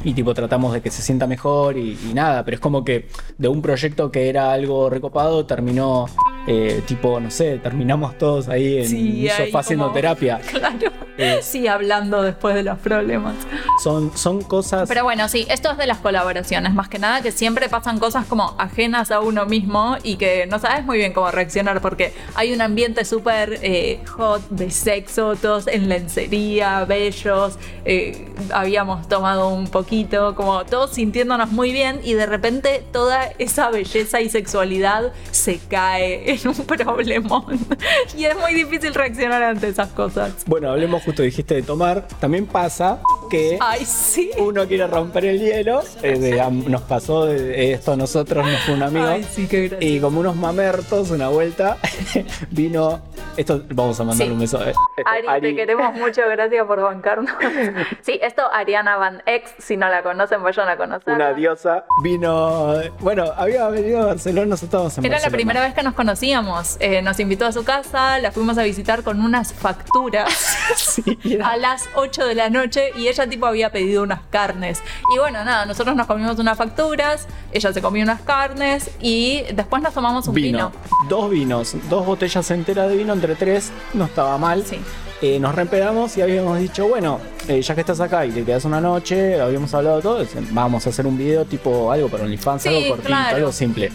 y 0.04 0.12
tipo 0.12 0.34
tratamos 0.34 0.74
de 0.74 0.82
que 0.82 0.90
se 0.90 1.00
sienta 1.00 1.26
mejor 1.26 1.78
y, 1.78 1.98
y 2.06 2.12
nada, 2.12 2.44
pero 2.44 2.56
es 2.56 2.60
como 2.60 2.84
que 2.84 3.08
de 3.38 3.48
un 3.48 3.62
proyecto 3.62 4.10
que 4.10 4.28
era 4.28 4.52
algo 4.52 4.90
recopado 4.90 5.46
terminó 5.46 6.06
eh, 6.46 6.82
tipo, 6.86 7.20
no 7.20 7.30
sé, 7.30 7.58
terminamos 7.58 8.18
todos 8.18 8.48
ahí 8.48 8.78
en 8.78 8.86
Sí, 8.88 9.28
un 9.30 9.46
sofá 9.46 9.60
haciendo 9.60 9.84
como- 9.86 9.94
terapia. 9.94 10.40
Claro. 10.52 10.92
Eh. 11.18 11.40
Sí, 11.42 11.66
hablando 11.68 12.22
después 12.22 12.54
de 12.54 12.62
los 12.62 12.78
problemas. 12.78 13.34
Son, 13.82 14.16
son 14.16 14.40
cosas... 14.42 14.88
Pero 14.88 15.04
bueno, 15.04 15.28
sí, 15.28 15.46
esto 15.50 15.70
es 15.70 15.76
de 15.76 15.86
las 15.86 15.98
colaboraciones, 15.98 16.72
más 16.72 16.88
que 16.88 16.98
nada 16.98 17.20
que 17.20 17.32
siempre 17.32 17.68
pasan 17.68 17.98
cosas 17.98 18.24
como 18.26 18.54
ajenas 18.58 19.10
a 19.10 19.20
uno 19.20 19.44
mismo 19.44 19.96
y 20.02 20.16
que 20.16 20.46
no 20.46 20.58
sabes 20.58 20.84
muy 20.86 20.96
bien 20.98 21.12
cómo 21.12 21.30
reaccionar 21.30 21.80
porque 21.82 22.12
hay 22.34 22.52
un 22.54 22.62
ambiente 22.62 23.04
súper 23.04 23.58
eh, 23.62 24.00
hot 24.16 24.40
de 24.48 24.70
sexo, 24.70 25.36
todos 25.36 25.66
en 25.66 25.88
lencería, 25.90 26.84
bellos, 26.86 27.58
eh, 27.84 28.26
habíamos 28.52 29.06
tomado 29.08 29.48
un 29.48 29.66
poquito, 29.66 30.34
como 30.34 30.64
todos 30.64 30.92
sintiéndonos 30.92 31.50
muy 31.52 31.72
bien 31.72 32.00
y 32.02 32.14
de 32.14 32.24
repente 32.26 32.82
toda 32.90 33.30
esa 33.38 33.70
belleza 33.70 34.20
y 34.22 34.30
sexualidad 34.30 35.12
se 35.30 35.58
cae 35.58 36.31
en 36.32 36.48
un 36.48 36.66
problemón 36.66 37.44
y 38.16 38.24
es 38.24 38.36
muy 38.36 38.54
difícil 38.54 38.94
reaccionar 38.94 39.42
ante 39.42 39.68
esas 39.68 39.88
cosas. 39.88 40.32
Bueno, 40.46 40.70
hablemos 40.70 41.02
justo, 41.02 41.22
dijiste 41.22 41.54
de 41.54 41.62
tomar. 41.62 42.06
También 42.20 42.46
pasa 42.46 43.00
que... 43.32 43.56
Ay, 43.60 43.84
sí. 43.86 44.30
uno 44.36 44.66
quiere 44.68 44.86
romper 44.86 45.24
el 45.24 45.40
hielo. 45.40 45.82
eh, 46.02 46.18
de- 46.18 46.50
nos 46.68 46.82
pasó 46.82 47.24
de- 47.26 47.72
esto 47.72 47.92
a 47.92 47.96
nosotros, 47.96 48.46
nos 48.46 48.60
fue 48.60 48.74
un 48.74 48.82
amigo. 48.82 49.06
Ay, 49.06 49.24
sí, 49.24 49.46
qué 49.48 49.76
y 49.80 49.98
como 50.00 50.20
unos 50.20 50.36
mamertos, 50.36 51.10
una 51.10 51.28
vuelta, 51.28 51.78
vino. 52.50 53.00
Esto 53.36 53.62
vamos 53.70 53.98
a 53.98 54.04
mandarle 54.04 54.26
Sí. 54.26 54.32
un 54.34 54.40
beso. 54.40 54.62
eh. 54.62 54.74
Esto, 54.96 55.30
Ari, 55.30 55.40
te 55.40 55.56
queremos 55.56 55.94
mucho, 55.94 56.20
gracias 56.28 56.66
por 56.66 56.80
bancarnos. 56.82 57.30
Sí, 58.02 58.18
esto 58.22 58.42
Ariana 58.52 58.96
Van 58.96 59.22
Ex, 59.26 59.50
si 59.58 59.76
no 59.76 59.88
la 59.88 60.02
conocen, 60.02 60.42
vayan 60.42 60.68
a 60.68 60.76
conocerla. 60.76 61.14
Una 61.14 61.32
diosa. 61.32 61.84
Vino. 62.02 62.74
Bueno, 63.00 63.24
había 63.36 63.68
venido 63.68 64.02
a 64.02 64.06
Barcelona, 64.06 64.46
nosotros 64.46 64.68
estábamos 64.68 64.98
en 64.98 65.06
Era 65.06 65.20
la 65.20 65.30
primera 65.30 65.60
vez 65.62 65.72
que 65.72 65.82
nos 65.82 65.94
conocíamos. 65.94 66.76
Eh, 66.80 67.00
nos 67.00 67.18
invitó 67.20 67.46
a 67.46 67.52
su 67.52 67.64
casa, 67.64 68.18
la 68.18 68.32
fuimos 68.32 68.58
a 68.58 68.64
visitar 68.64 69.02
con 69.02 69.20
unas 69.22 69.54
facturas 69.54 70.28
Sí, 70.76 71.18
a 71.42 71.56
las 71.56 71.88
8 71.94 72.26
de 72.26 72.34
la 72.34 72.50
noche 72.50 72.90
y 72.96 73.08
ella 73.08 73.21
tipo 73.26 73.46
había 73.46 73.70
pedido 73.70 74.02
unas 74.02 74.20
carnes. 74.30 74.82
Y 75.14 75.18
bueno, 75.18 75.44
nada, 75.44 75.66
nosotros 75.66 75.94
nos 75.96 76.06
comimos 76.06 76.38
unas 76.38 76.56
facturas, 76.56 77.26
ella 77.52 77.72
se 77.72 77.82
comió 77.82 78.02
unas 78.02 78.20
carnes 78.22 78.90
y 79.00 79.42
después 79.54 79.82
nos 79.82 79.94
tomamos 79.94 80.26
un 80.28 80.34
vino. 80.34 80.70
vino. 80.70 80.72
Dos 81.08 81.30
vinos, 81.30 81.74
dos 81.88 82.06
botellas 82.06 82.50
enteras 82.50 82.88
de 82.88 82.96
vino 82.96 83.12
entre 83.12 83.34
tres, 83.34 83.70
no 83.94 84.04
estaba 84.06 84.36
mal. 84.38 84.64
Sí. 84.64 84.78
Eh, 85.20 85.38
nos 85.38 85.54
reempedamos 85.54 86.16
y 86.16 86.22
habíamos 86.22 86.58
dicho, 86.58 86.88
bueno, 86.88 87.20
eh, 87.46 87.62
ya 87.62 87.74
que 87.76 87.82
estás 87.82 88.00
acá 88.00 88.26
y 88.26 88.32
te 88.32 88.44
quedas 88.44 88.64
una 88.64 88.80
noche, 88.80 89.40
habíamos 89.40 89.72
hablado 89.72 90.00
todo, 90.00 90.18
decían, 90.18 90.48
vamos 90.50 90.84
a 90.86 90.90
hacer 90.90 91.06
un 91.06 91.16
video 91.16 91.44
tipo 91.44 91.92
algo 91.92 92.08
para 92.08 92.24
OnlyFans, 92.24 92.62
Sí, 92.62 92.68
algo 92.68 92.88
cortito, 92.88 93.06
claro. 93.08 93.36
algo 93.36 93.52
simple. 93.52 93.92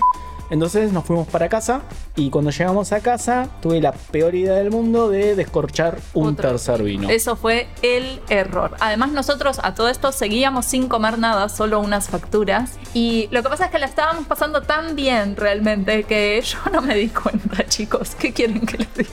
Entonces 0.49 0.91
nos 0.91 1.05
fuimos 1.05 1.27
para 1.27 1.49
casa 1.49 1.81
y 2.15 2.29
cuando 2.29 2.51
llegamos 2.51 2.91
a 2.91 2.99
casa 3.01 3.47
tuve 3.62 3.81
la 3.81 3.91
peor 3.91 4.33
idea 4.36 4.53
del 4.55 4.71
mundo 4.71 5.10
de 5.10 5.36
descorchar 5.36 5.99
un 6.13 6.29
Otro. 6.29 6.49
tercer 6.49 6.83
vino. 6.83 7.10
Eso 7.10 7.36
fue 7.36 7.67
el 7.81 8.21
error. 8.29 8.75
Además, 8.79 9.12
nosotros 9.12 9.60
a 9.63 9.73
todo 9.75 9.89
esto 9.89 10.12
seguíamos 10.12 10.65
sin 10.65 10.88
comer 10.88 11.19
nada, 11.19 11.49
solo 11.49 11.79
unas 11.79 12.07
facturas. 12.10 12.71
Y 12.93 13.27
lo 13.31 13.43
que 13.43 13.49
pasa 13.49 13.65
es 13.65 13.71
que 13.71 13.79
la 13.79 13.86
estábamos 13.86 14.25
pasando 14.27 14.62
tan 14.62 14.95
bien 14.95 15.36
realmente 15.36 16.03
que 16.03 16.41
yo 16.41 16.57
no 16.71 16.81
me 16.81 16.95
di 16.95 17.10
cuenta, 17.10 17.65
chicos. 17.67 18.15
¿Qué 18.15 18.33
quieren 18.33 18.65
que 18.65 18.77
les 18.77 18.93
diga? 18.95 19.10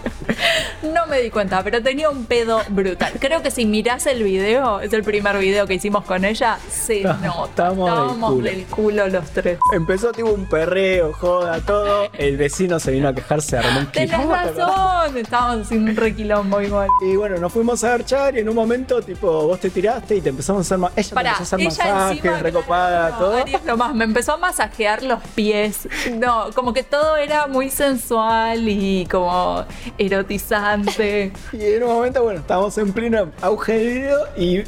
No 0.82 1.06
me 1.06 1.20
di 1.20 1.30
cuenta, 1.30 1.62
pero 1.62 1.82
tenía 1.82 2.08
un 2.10 2.24
pedo 2.26 2.60
brutal. 2.68 3.12
Creo 3.18 3.42
que 3.42 3.50
si 3.50 3.66
mirás 3.66 4.06
el 4.06 4.22
video, 4.22 4.80
es 4.80 4.92
el 4.92 5.02
primer 5.02 5.38
video 5.38 5.66
que 5.66 5.74
hicimos 5.74 6.04
con 6.04 6.24
ella, 6.24 6.58
se 6.70 7.02
nota. 7.02 7.18
estamos 7.24 7.86
del 7.90 7.94
Estábamos 7.94 8.30
culo. 8.32 8.44
del 8.50 8.64
culo 8.66 9.08
los 9.08 9.30
tres. 9.30 9.58
Empezó 9.72 10.12
tipo 10.12 10.30
un 10.30 10.46
perreo, 10.46 11.12
joda, 11.24 11.60
todo. 11.60 12.08
El 12.18 12.36
vecino 12.36 12.78
se 12.78 12.90
vino 12.92 13.08
a 13.08 13.14
quejar, 13.14 13.40
se 13.42 13.56
armó 13.58 13.80
un 13.80 13.86
Tenés 13.86 14.26
razón, 14.28 15.16
estábamos 15.16 15.66
haciendo 15.66 15.90
un 15.90 15.96
requilombo 15.96 16.60
igual. 16.60 16.88
Y 17.02 17.16
bueno, 17.16 17.36
nos 17.38 17.52
fuimos 17.52 17.82
a 17.84 17.90
garchar 17.90 18.36
y 18.36 18.40
en 18.40 18.48
un 18.48 18.54
momento, 18.54 19.00
tipo, 19.02 19.28
vos 19.46 19.58
te 19.60 19.70
tiraste 19.70 20.16
y 20.16 20.20
te 20.20 20.28
empezamos 20.30 20.60
a 20.60 20.62
hacer, 20.62 20.78
ma- 20.78 20.92
ella 20.96 21.14
Pará, 21.14 21.30
empezó 21.30 21.42
a 21.42 21.46
hacer 21.46 21.60
ella 21.60 21.68
masajes, 21.70 22.16
encima, 22.18 22.38
recopada, 22.40 23.10
no, 23.10 23.18
todo. 23.18 23.44
Lo 23.66 23.76
más, 23.76 23.94
me 23.94 24.04
empezó 24.04 24.32
a 24.32 24.36
masajear 24.36 25.02
los 25.02 25.20
pies. 25.34 25.88
No, 26.12 26.50
como 26.54 26.72
que 26.72 26.82
todo 26.82 27.16
era 27.16 27.46
muy 27.46 27.70
sensual 27.70 28.68
y 28.68 29.06
como 29.10 29.64
erotizante. 29.98 31.32
Y 31.52 31.64
en 31.64 31.82
un 31.84 31.90
momento, 31.90 32.22
bueno, 32.22 32.40
estábamos 32.40 32.76
en 32.78 32.92
pleno 32.92 33.30
auge 33.40 33.72
de 33.78 33.84
video 33.86 34.18
y 34.36 34.62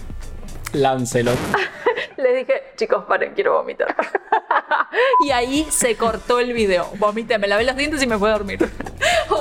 láncelo. 0.72 1.32
Le 2.16 2.34
dije, 2.38 2.52
chicos, 2.76 3.04
paren, 3.08 3.32
quiero 3.34 3.54
vomitar. 3.54 3.94
y 5.24 5.30
ahí 5.30 5.66
se 5.70 5.96
cortó 5.96 6.40
el 6.40 6.52
video. 6.52 6.90
Vomité, 6.98 7.38
me 7.38 7.46
lavé 7.46 7.64
los 7.64 7.76
dientes 7.76 8.02
y 8.02 8.06
me 8.06 8.18
fui 8.18 8.28
a 8.28 8.32
dormir. 8.32 8.58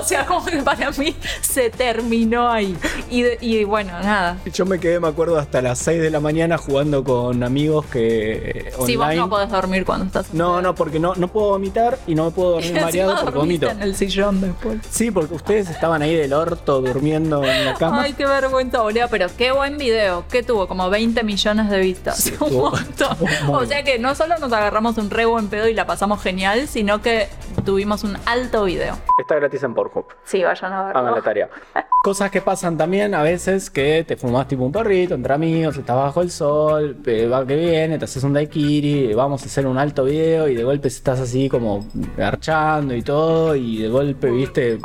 o 0.05 0.07
sea, 0.07 0.23
como 0.23 0.45
que 0.45 0.57
para 0.61 0.91
mí 0.91 1.15
se 1.41 1.71
terminó 1.71 2.47
ahí. 2.47 2.77
Y, 3.09 3.63
bueno, 3.63 3.91
nada. 4.03 4.37
Yo 4.53 4.63
me 4.63 4.79
quedé, 4.79 4.99
me 4.99 5.07
acuerdo, 5.07 5.39
hasta 5.39 5.63
las 5.63 5.79
6 5.79 5.99
de 5.99 6.11
la 6.11 6.19
mañana 6.19 6.59
jugando 6.59 7.03
con 7.03 7.41
amigos 7.43 7.87
que 7.87 8.67
eh, 8.67 8.73
Si 8.85 8.95
vos 8.95 9.15
no 9.15 9.27
podés 9.27 9.49
dormir 9.49 9.83
cuando 9.83 10.05
estás 10.05 10.31
no, 10.31 10.61
no, 10.61 10.75
porque 10.75 10.99
no, 10.99 11.15
no 11.15 11.27
puedo 11.27 11.49
vomitar 11.49 11.97
y 12.05 12.13
no 12.13 12.25
me 12.25 12.31
puedo 12.31 12.51
dormir 12.51 12.73
mareado 12.81 13.15
porque 13.19 13.39
vomito. 13.39 13.67
en 13.67 13.81
el 13.81 13.95
sillón 13.95 14.41
después. 14.41 14.79
Sí, 14.87 15.09
porque 15.09 15.33
ustedes 15.33 15.71
estaban 15.71 16.03
ahí 16.03 16.15
del 16.15 16.33
orto 16.33 16.81
durmiendo 16.81 17.43
en 17.43 17.65
la 17.65 17.73
cama. 17.73 18.03
Ay, 18.03 18.13
qué 18.13 18.27
vergüenza, 18.27 18.81
boludo. 18.81 19.07
Pero 19.09 19.27
qué 19.35 19.53
buen 19.53 19.79
video. 19.79 20.23
Que 20.29 20.43
tuvo 20.43 20.67
como 20.67 20.91
20 20.91 21.23
millones 21.23 21.67
de 21.71 21.79
vistas. 21.79 22.17
Sí, 22.17 22.33
un 22.39 22.53
montón. 22.53 23.17
O 23.47 23.65
sea 23.65 23.83
que 23.83 23.97
no 23.97 24.13
solo 24.13 24.37
nos 24.37 24.53
agarramos 24.53 24.99
un 24.99 25.09
re 25.09 25.25
buen 25.25 25.47
pedo 25.47 25.67
y 25.67 25.73
la 25.73 25.87
pasamos 25.87 26.21
genial, 26.21 26.67
sino 26.67 27.01
que 27.01 27.27
tuvimos 27.65 28.03
un 28.03 28.17
alto 28.27 28.65
video. 28.65 28.99
Está 29.17 29.35
gratis 29.35 29.63
en 29.63 29.73
Sí, 30.23 30.43
vayan 30.43 30.73
a 30.73 30.83
verlo. 30.85 30.99
Hagan 30.99 31.15
la 31.15 31.21
tarea. 31.21 31.49
Cosas 32.05 32.29
que 32.29 32.39
pasan 32.39 32.77
también 32.77 33.15
a 33.15 33.23
veces 33.23 33.71
que 33.71 34.03
te 34.03 34.15
fumas 34.15 34.47
tipo 34.47 34.63
un 34.63 34.71
perrito 34.71 35.15
entre 35.15 35.33
amigos, 35.33 35.75
estás 35.75 35.95
bajo 35.95 36.21
el 36.21 36.29
sol, 36.29 36.97
eh, 37.03 37.27
va 37.27 37.47
que 37.47 37.55
viene, 37.55 37.97
te 37.97 38.05
haces 38.05 38.23
un 38.23 38.33
daiquiri, 38.33 39.11
vamos 39.15 39.41
a 39.41 39.45
hacer 39.47 39.65
un 39.65 39.79
alto 39.79 40.03
video 40.03 40.47
y 40.47 40.53
de 40.53 40.63
golpe 40.63 40.87
estás 40.87 41.19
así 41.19 41.49
como 41.49 41.83
garchando 42.15 42.93
y 42.93 43.01
todo 43.01 43.55
y 43.55 43.77
de 43.77 43.89
golpe, 43.89 44.29
viste, 44.29 44.77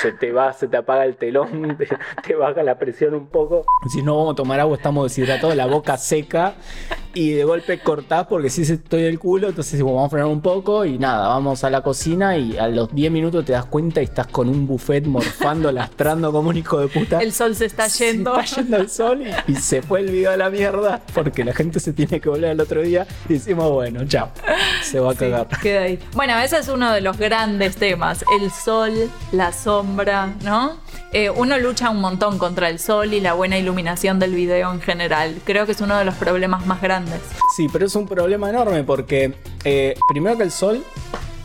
se 0.00 0.12
te 0.12 0.32
va, 0.32 0.54
se 0.54 0.68
te 0.68 0.78
apaga 0.78 1.04
el 1.04 1.16
telón, 1.16 1.76
te, 1.78 1.86
te 2.26 2.34
baja 2.34 2.62
la 2.62 2.78
presión 2.78 3.14
un 3.14 3.26
poco. 3.26 3.66
Si 3.92 4.00
no 4.00 4.16
vamos 4.16 4.32
a 4.32 4.36
tomar 4.36 4.58
agua, 4.58 4.76
estamos 4.76 5.10
deshidratados, 5.10 5.54
la 5.54 5.66
boca 5.66 5.98
seca 5.98 6.54
y 7.14 7.32
de 7.32 7.44
golpe 7.44 7.78
cortás 7.80 8.26
porque 8.26 8.48
si 8.48 8.64
se 8.64 8.74
estoy 8.74 9.02
del 9.02 9.18
culo, 9.18 9.48
entonces 9.48 9.82
vamos 9.82 10.06
a 10.06 10.08
frenar 10.08 10.28
un 10.28 10.40
poco 10.40 10.86
y 10.86 10.98
nada, 10.98 11.28
vamos 11.28 11.62
a 11.62 11.68
la 11.68 11.82
cocina 11.82 12.38
y 12.38 12.56
a 12.56 12.68
los 12.68 12.94
10 12.94 13.12
minutos 13.12 13.44
te 13.44 13.52
das 13.52 13.66
cuenta 13.66 14.00
y 14.00 14.04
estás 14.12 14.26
con 14.26 14.48
un 14.50 14.66
buffet 14.66 15.06
morfando, 15.06 15.72
lastrando 15.72 16.30
como 16.32 16.50
un 16.50 16.56
hijo 16.58 16.78
de 16.78 16.88
puta. 16.88 17.18
El 17.20 17.32
sol 17.32 17.56
se 17.56 17.64
está 17.64 17.88
Se 17.88 18.12
yendo. 18.12 18.38
está 18.38 18.56
yendo 18.60 18.76
el 18.76 18.90
sol 18.90 19.22
y, 19.48 19.52
y 19.52 19.56
se 19.56 19.80
fue 19.80 20.00
el 20.00 20.10
video 20.10 20.32
a 20.32 20.36
la 20.36 20.50
mierda 20.50 21.00
porque 21.14 21.44
la 21.44 21.54
gente 21.54 21.80
se 21.80 21.94
tiene 21.94 22.20
que 22.20 22.28
volver 22.28 22.50
al 22.50 22.60
otro 22.60 22.82
día 22.82 23.06
y 23.28 23.34
decimos, 23.34 23.70
bueno, 23.70 24.06
chao. 24.06 24.28
se 24.82 25.00
va 25.00 25.12
a 25.12 25.14
cagar. 25.14 25.48
Queda 25.62 25.82
ahí. 25.84 25.98
Bueno, 26.14 26.38
ese 26.38 26.58
es 26.58 26.68
uno 26.68 26.92
de 26.92 27.00
los 27.00 27.16
grandes 27.16 27.76
temas. 27.76 28.22
El 28.38 28.50
sol, 28.50 28.92
la 29.32 29.50
sombra, 29.52 30.34
¿no? 30.44 30.76
Eh, 31.14 31.30
uno 31.30 31.58
lucha 31.58 31.88
un 31.88 32.00
montón 32.00 32.38
contra 32.38 32.68
el 32.68 32.78
sol 32.78 33.14
y 33.14 33.20
la 33.20 33.32
buena 33.32 33.58
iluminación 33.58 34.18
del 34.18 34.34
video 34.34 34.70
en 34.72 34.80
general. 34.82 35.36
Creo 35.46 35.64
que 35.64 35.72
es 35.72 35.80
uno 35.80 35.96
de 35.96 36.04
los 36.04 36.14
problemas 36.16 36.66
más 36.66 36.82
grandes. 36.82 37.20
Sí, 37.56 37.66
pero 37.72 37.86
es 37.86 37.94
un 37.96 38.06
problema 38.06 38.50
enorme 38.50 38.84
porque 38.84 39.34
eh, 39.64 39.94
primero 40.08 40.36
que 40.36 40.42
el 40.44 40.50
sol 40.50 40.82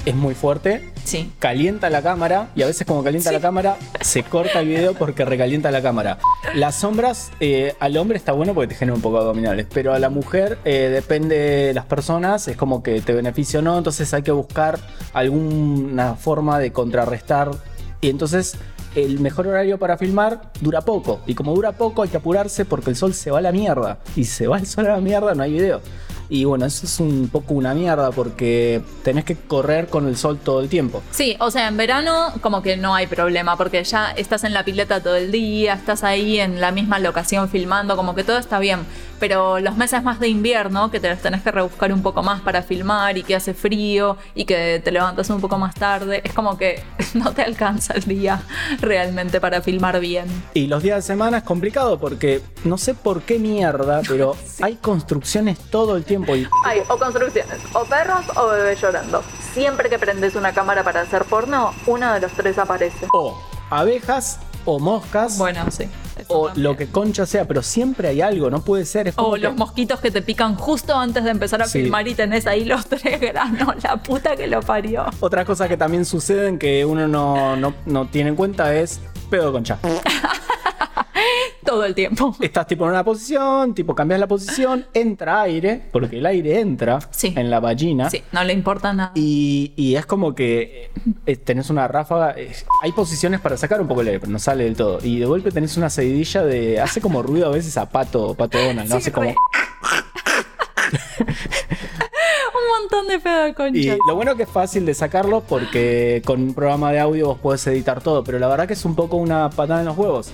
es 0.06 0.16
muy 0.16 0.36
fuerte, 0.36 0.94
Sí. 1.08 1.32
calienta 1.40 1.90
la 1.90 2.02
cámara 2.02 2.50
y 2.54 2.64
a 2.64 2.66
veces 2.66 2.86
como 2.86 3.02
calienta 3.02 3.32
la 3.32 3.40
cámara 3.40 3.78
se 4.02 4.24
corta 4.24 4.60
el 4.60 4.68
video 4.68 4.94
porque 4.94 5.24
recalienta 5.24 5.72
la 5.72 5.82
cámara. 5.82 6.18
Las 6.54 6.76
sombras 6.76 7.32
eh, 7.40 7.76
al 7.80 7.96
hombre 7.96 8.18
está 8.18 8.34
bueno 8.34 8.54
porque 8.54 8.68
te 8.68 8.76
genera 8.76 8.94
un 8.94 9.02
poco 9.02 9.16
de 9.16 9.22
abdominales, 9.22 9.68
pero 9.74 9.94
a 9.94 10.00
la 10.00 10.10
mujer 10.10 10.60
eh, 10.66 10.90
depende 10.92 11.38
de 11.38 11.74
las 11.74 11.86
personas, 11.86 12.50
es 12.50 12.58
como 12.58 12.84
que 12.84 13.00
te 13.00 13.14
beneficia 13.14 13.60
o 13.60 13.62
no, 13.62 13.78
entonces 13.78 14.14
hay 14.14 14.22
que 14.22 14.34
buscar 14.34 14.80
alguna 15.14 16.16
forma 16.16 16.60
de 16.60 16.74
contrarrestar 16.74 17.52
y 18.02 18.10
entonces 18.10 18.58
el 18.96 19.22
mejor 19.22 19.48
horario 19.48 19.80
para 19.80 19.98
filmar 19.98 20.52
dura 20.60 20.82
poco 20.82 21.22
y 21.26 21.36
como 21.36 21.56
dura 21.56 21.72
poco 21.72 22.04
hay 22.04 22.10
que 22.10 22.18
apurarse 22.18 22.66
porque 22.66 22.90
el 22.90 22.98
sol 22.98 23.14
se 23.14 23.32
va 23.32 23.38
a 23.38 23.42
la 23.42 23.54
mierda 23.54 24.00
y 24.18 24.26
si 24.26 24.32
se 24.32 24.48
va 24.48 24.58
el 24.58 24.66
sol 24.66 24.88
a 24.88 24.94
la 24.94 25.00
mierda 25.00 25.34
no 25.36 25.44
hay 25.44 25.54
video. 25.54 25.82
Y 26.30 26.46
bueno, 26.46 26.66
eso 26.66 26.86
es 26.86 27.00
un 27.00 27.30
poco 27.32 27.54
una 27.54 27.74
mierda 27.74 28.12
porque 28.12 28.82
tenés 29.04 29.24
que 29.24 29.36
correr 29.36 29.88
con 29.88 30.08
el 30.08 30.18
sol 30.18 30.40
todo 30.44 30.62
el 30.62 30.70
tiempo. 30.70 31.02
Sí, 31.12 31.38
o 31.40 31.52
sea, 31.52 31.68
en 31.68 31.78
verano 31.78 32.34
como 32.42 32.62
que 32.62 32.78
no 32.78 32.96
hay 32.96 33.08
problema 33.08 33.56
porque 33.56 33.84
ya 33.84 34.12
estás 34.12 34.44
en 34.44 34.54
la 34.54 34.66
pileta 34.66 35.02
todo 35.02 35.16
el 35.16 35.32
día, 35.32 35.74
estás 35.74 36.04
ahí 36.04 36.40
en 36.40 36.60
la 36.60 36.72
misma 36.72 37.00
locación 37.00 37.50
filmando, 37.50 37.96
como 37.96 38.16
que 38.16 38.24
todo 38.24 38.38
está 38.38 38.60
bien. 38.60 38.80
Pero 39.20 39.60
los 39.60 39.76
meses 39.78 40.04
más 40.04 40.20
de 40.20 40.28
invierno, 40.28 40.92
que 40.92 41.00
te 41.00 41.10
los 41.10 41.20
tenés 41.20 41.42
que 41.42 41.52
rebuscar 41.52 41.92
un 41.92 42.02
poco 42.02 42.24
más 42.24 42.42
para 42.42 42.62
filmar 42.62 43.18
y 43.18 43.24
que 43.24 43.36
hace 43.36 43.54
frío 43.54 44.18
y 44.36 44.46
que 44.46 44.82
te 44.84 44.92
levantas 44.92 45.30
un 45.30 45.42
poco 45.42 45.58
más 45.58 45.76
tarde, 45.76 46.22
es 46.24 46.34
como 46.34 46.58
que 46.58 46.84
no 47.14 47.32
te 47.34 47.42
alcanza 47.42 47.94
el 47.94 48.04
día 48.04 48.42
realmente 48.80 49.42
para 49.42 49.62
filmar 49.62 50.00
bien. 50.00 50.28
Y 50.54 50.68
los 50.68 50.84
días 50.84 50.98
de 50.98 51.02
semana 51.02 51.40
es 51.40 51.44
complicado 51.44 52.00
porque 52.00 52.42
no 52.64 52.78
sé 52.78 52.94
por 52.94 53.22
qué 53.22 53.40
mierda, 53.40 54.02
pero 54.08 54.36
hay 54.62 54.76
construcciones 54.76 55.60
todo 55.60 55.96
el 55.96 56.04
tiempo 56.04 56.36
y 56.36 56.48
Hay 56.66 56.82
o 56.90 56.98
construcciones, 56.98 57.60
o 57.74 57.84
perros 57.86 58.26
o 58.36 58.48
bebés 58.50 58.82
llorando. 58.82 59.24
Siempre 59.54 59.90
que 59.90 59.98
prendes 60.00 60.36
una 60.36 60.54
cámara 60.54 60.84
para 60.84 61.02
hacer 61.02 61.26
porno, 61.26 61.74
uno 61.86 62.14
de 62.14 62.20
los 62.20 62.32
tres 62.34 62.58
aparece. 62.58 63.08
o 63.14 63.38
abejas 63.70 64.40
o 64.66 64.80
moscas 64.80 65.38
Bueno, 65.38 65.66
sí. 65.72 65.88
O 66.28 66.48
también. 66.48 66.64
lo 66.64 66.78
que 66.78 66.88
concha 66.88 67.26
sea, 67.26 67.46
pero 67.46 67.62
siempre 67.62 68.08
hay 68.10 68.22
algo, 68.22 68.50
no 68.50 68.62
puede 68.62 68.86
ser. 68.86 69.14
O 69.18 69.34
que- 69.34 69.40
los 69.42 69.56
mosquitos 69.56 70.00
que 70.00 70.12
te 70.12 70.22
pican 70.22 70.56
justo 70.56 70.96
antes 70.98 71.24
de 71.24 71.32
empezar 71.32 71.62
a 71.62 71.66
Sí. 71.68 71.82
filmar 71.84 72.08
y 72.08 72.16
tenés 72.16 72.48
ahí 72.48 72.66
los 72.66 72.86
tres 72.90 73.20
granos, 73.20 73.76
la 73.84 73.98
puta 73.98 74.36
que 74.36 74.48
lo 74.48 74.62
parió. 74.62 75.06
Otra 75.20 75.46
cosa 75.46 75.68
que 75.68 75.78
también 75.78 76.06
sucede 76.06 76.58
que 76.58 76.86
uno 76.86 77.08
no, 77.08 77.56
no, 77.56 77.74
no 77.86 78.08
tiene 78.08 78.30
en 78.30 78.36
cuenta 78.36 78.74
es 78.76 79.00
pedo 79.30 79.48
de 79.48 79.52
concha. 79.52 79.80
Todo 81.68 81.84
el 81.84 81.94
tiempo. 81.94 82.34
Estás 82.42 82.66
tipo 82.66 82.86
en 82.86 82.92
una 82.92 83.04
posición, 83.04 83.74
tipo 83.76 83.94
cambias 83.94 84.22
la 84.22 84.28
posición, 84.28 84.86
entra 84.94 85.42
aire, 85.42 85.82
porque 85.92 86.20
el 86.20 86.26
aire 86.26 86.62
entra 86.62 87.00
Sí. 87.12 87.34
en 87.36 87.50
la 87.50 87.60
vagina. 87.60 88.10
Sí, 88.10 88.24
no 88.32 88.42
le 88.46 88.54
importa 88.54 88.94
nada. 88.94 89.12
Y, 89.16 89.74
y 89.76 89.96
es 89.96 90.06
como 90.06 90.34
que 90.34 90.90
eh, 91.26 91.36
tenés 91.36 91.70
una 91.70 91.86
ráfaga. 91.90 92.36
eh, 92.38 92.54
hay 92.82 92.94
posiciones 92.94 93.42
para 93.42 93.58
sacar 93.58 93.82
un 93.82 93.88
poco 93.90 94.00
el 94.02 94.08
aire, 94.08 94.20
pero 94.22 94.32
no 94.32 94.40
sale 94.40 94.64
del 94.64 94.78
todo. 94.78 95.00
Y 95.04 95.20
de 95.20 95.26
golpe 95.26 95.52
tenés 95.52 95.76
una 95.76 95.90
seguidilla 95.90 96.44
de. 96.44 96.80
Hace 96.80 97.02
como 97.02 97.22
ruido 97.22 97.48
a 97.48 97.52
veces 97.52 97.76
a 97.78 97.90
pato, 97.90 98.34
pato 98.34 98.58
Donald, 98.58 98.88
¿no? 98.90 98.96
Sí, 98.96 99.02
Hace 99.02 99.12
como. 99.12 99.28
re. 99.28 99.36
montón 102.90 103.08
de 103.08 103.20
pedo 103.20 103.44
de 103.44 103.54
concha. 103.54 103.80
Y 103.80 103.98
lo 104.08 104.16
bueno 104.16 104.36
que 104.36 104.44
es 104.44 104.50
fácil 104.50 104.86
de 104.86 104.94
sacarlo 104.94 105.42
porque 105.42 106.22
con 106.26 106.42
un 106.42 106.54
programa 106.54 106.92
de 106.92 107.00
audio 107.00 107.28
vos 107.28 107.40
podés 107.40 107.66
editar 107.68 108.02
todo, 108.02 108.24
pero 108.24 108.40
la 108.40 108.48
verdad 108.48 108.68
que 108.68 108.74
es 108.74 108.86
un 108.86 108.96
poco 108.96 109.18
una 109.18 109.50
patada 109.50 109.80
en 109.82 109.86
los 109.88 109.98
huevos. 109.98 110.30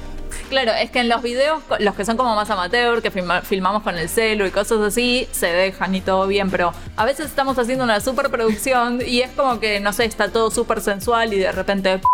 Claro, 0.50 0.72
es 0.74 0.90
que 0.92 1.00
en 1.00 1.10
los 1.10 1.22
videos, 1.22 1.62
los 1.80 1.96
que 1.96 2.06
son 2.06 2.18
como 2.18 2.36
más 2.36 2.50
amateur, 2.50 3.02
que 3.02 3.12
filma- 3.12 3.42
filmamos 3.42 3.84
con 3.84 3.98
el 3.98 4.10
celu 4.10 4.46
y 4.46 4.52
cosas 4.52 4.80
así, 4.82 5.28
se 5.32 5.48
dejan 5.48 5.94
y 5.96 6.02
todo 6.02 6.28
bien, 6.28 6.50
pero 6.52 6.74
a 6.96 7.06
veces 7.06 7.28
estamos 7.28 7.58
haciendo 7.58 7.84
una 7.84 8.00
superproducción 8.00 9.00
y 9.06 9.22
es 9.22 9.32
como 9.32 9.60
que, 9.60 9.80
no 9.80 9.94
sé, 9.94 10.06
está 10.06 10.30
todo 10.30 10.52
súper 10.52 10.82
sensual 10.82 11.34
y 11.34 11.40
de 11.40 11.52
repente... 11.52 12.02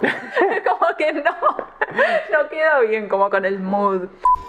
que 0.98 1.12
no, 1.12 1.22
no 2.32 2.48
queda 2.50 2.80
bien 2.88 3.08
como 3.08 3.30
con 3.30 3.44
el 3.44 3.58
mood. 3.60 4.02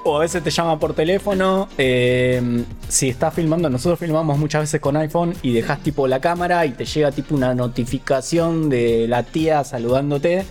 O 0.04 0.18
a 0.18 0.20
veces 0.22 0.44
te 0.44 0.50
llama 0.50 0.80
por 0.80 0.94
teléfono. 0.94 1.68
eh, 1.78 2.64
si 2.88 3.10
estás 3.10 3.34
filmando, 3.34 3.70
nosotros 3.70 4.00
filmamos 4.00 4.38
muchas 4.38 4.62
veces 4.62 4.80
con 4.80 4.96
iPhone 4.98 5.34
y 5.42 5.54
dejas 5.54 5.80
tipo 5.80 6.08
la 6.08 6.22
cámara 6.22 6.66
y 6.66 6.72
te 6.72 6.86
llega 6.86 7.12
tipo 7.12 7.36
una 7.36 7.54
notificación 7.54 8.70
de 8.70 9.08
la 9.08 9.24
tía 9.24 9.64
saludándote 9.64 10.46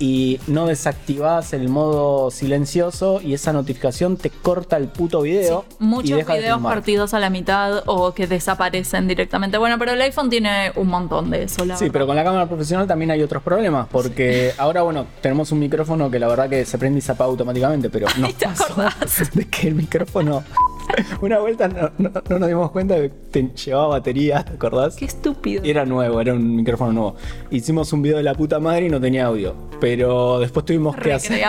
y 0.00 0.40
no 0.46 0.66
desactivás 0.66 1.52
el 1.52 1.68
modo 1.68 2.30
silencioso 2.30 3.20
y 3.22 3.34
esa 3.34 3.52
notificación 3.52 4.16
te 4.16 4.30
corta 4.30 4.76
el 4.76 4.88
puto 4.88 5.22
video. 5.22 5.64
Muchos 5.78 6.16
deja 6.18 6.34
videos 6.34 6.60
partidos 6.60 7.14
a 7.14 7.18
la 7.20 7.30
mitad 7.30 7.82
o 7.86 8.12
que 8.14 8.26
desaparecen 8.26 9.06
directamente. 9.08 9.58
Bueno, 9.58 9.78
pero 9.78 9.92
el 9.92 10.02
iPhone 10.02 10.28
tiene 10.28 10.72
un 10.76 10.88
montón 10.88 11.30
de 11.30 11.44
eso, 11.44 11.64
la 11.64 11.76
Sí, 11.76 11.84
verdad. 11.84 11.92
pero 11.92 12.06
con 12.06 12.16
la 12.16 12.24
cámara 12.24 12.46
profesional 12.46 12.86
también 12.86 13.10
hay 13.12 13.22
otros 13.22 13.42
problemas, 13.42 13.86
porque 13.90 14.52
ahora, 14.58 14.82
bueno, 14.82 15.06
tenemos 15.20 15.37
un 15.52 15.58
micrófono 15.60 16.10
que 16.10 16.18
la 16.18 16.28
verdad 16.28 16.48
que 16.48 16.64
se 16.64 16.78
prende 16.78 16.98
y 16.98 17.02
se 17.02 17.12
apaga 17.12 17.30
automáticamente, 17.30 17.90
pero 17.90 18.06
no 18.18 18.26
de 19.34 19.44
que 19.46 19.68
el 19.68 19.74
micrófono... 19.74 20.42
Una 21.20 21.38
vuelta 21.38 21.68
no, 21.68 21.90
no- 21.98 22.10
no 22.30 22.38
nos 22.38 22.48
dimos 22.48 22.70
cuenta 22.70 22.94
que 22.96 23.10
te 23.10 23.50
llevaba 23.54 23.88
batería, 23.88 24.42
¿te 24.42 24.54
acordás? 24.54 24.96
Qué 24.96 25.04
estúpido. 25.04 25.62
Era 25.62 25.84
nuevo, 25.84 26.18
era 26.20 26.32
un 26.32 26.56
micrófono 26.56 26.92
nuevo. 26.92 27.16
Hicimos 27.50 27.92
un 27.92 28.00
video 28.00 28.16
de 28.16 28.22
la 28.22 28.34
puta 28.34 28.58
madre 28.58 28.86
y 28.86 28.88
no 28.88 28.98
tenía 28.98 29.26
audio, 29.26 29.54
pero 29.80 30.38
después 30.40 30.64
tuvimos 30.64 30.96
que 30.96 31.12
hacer... 31.12 31.40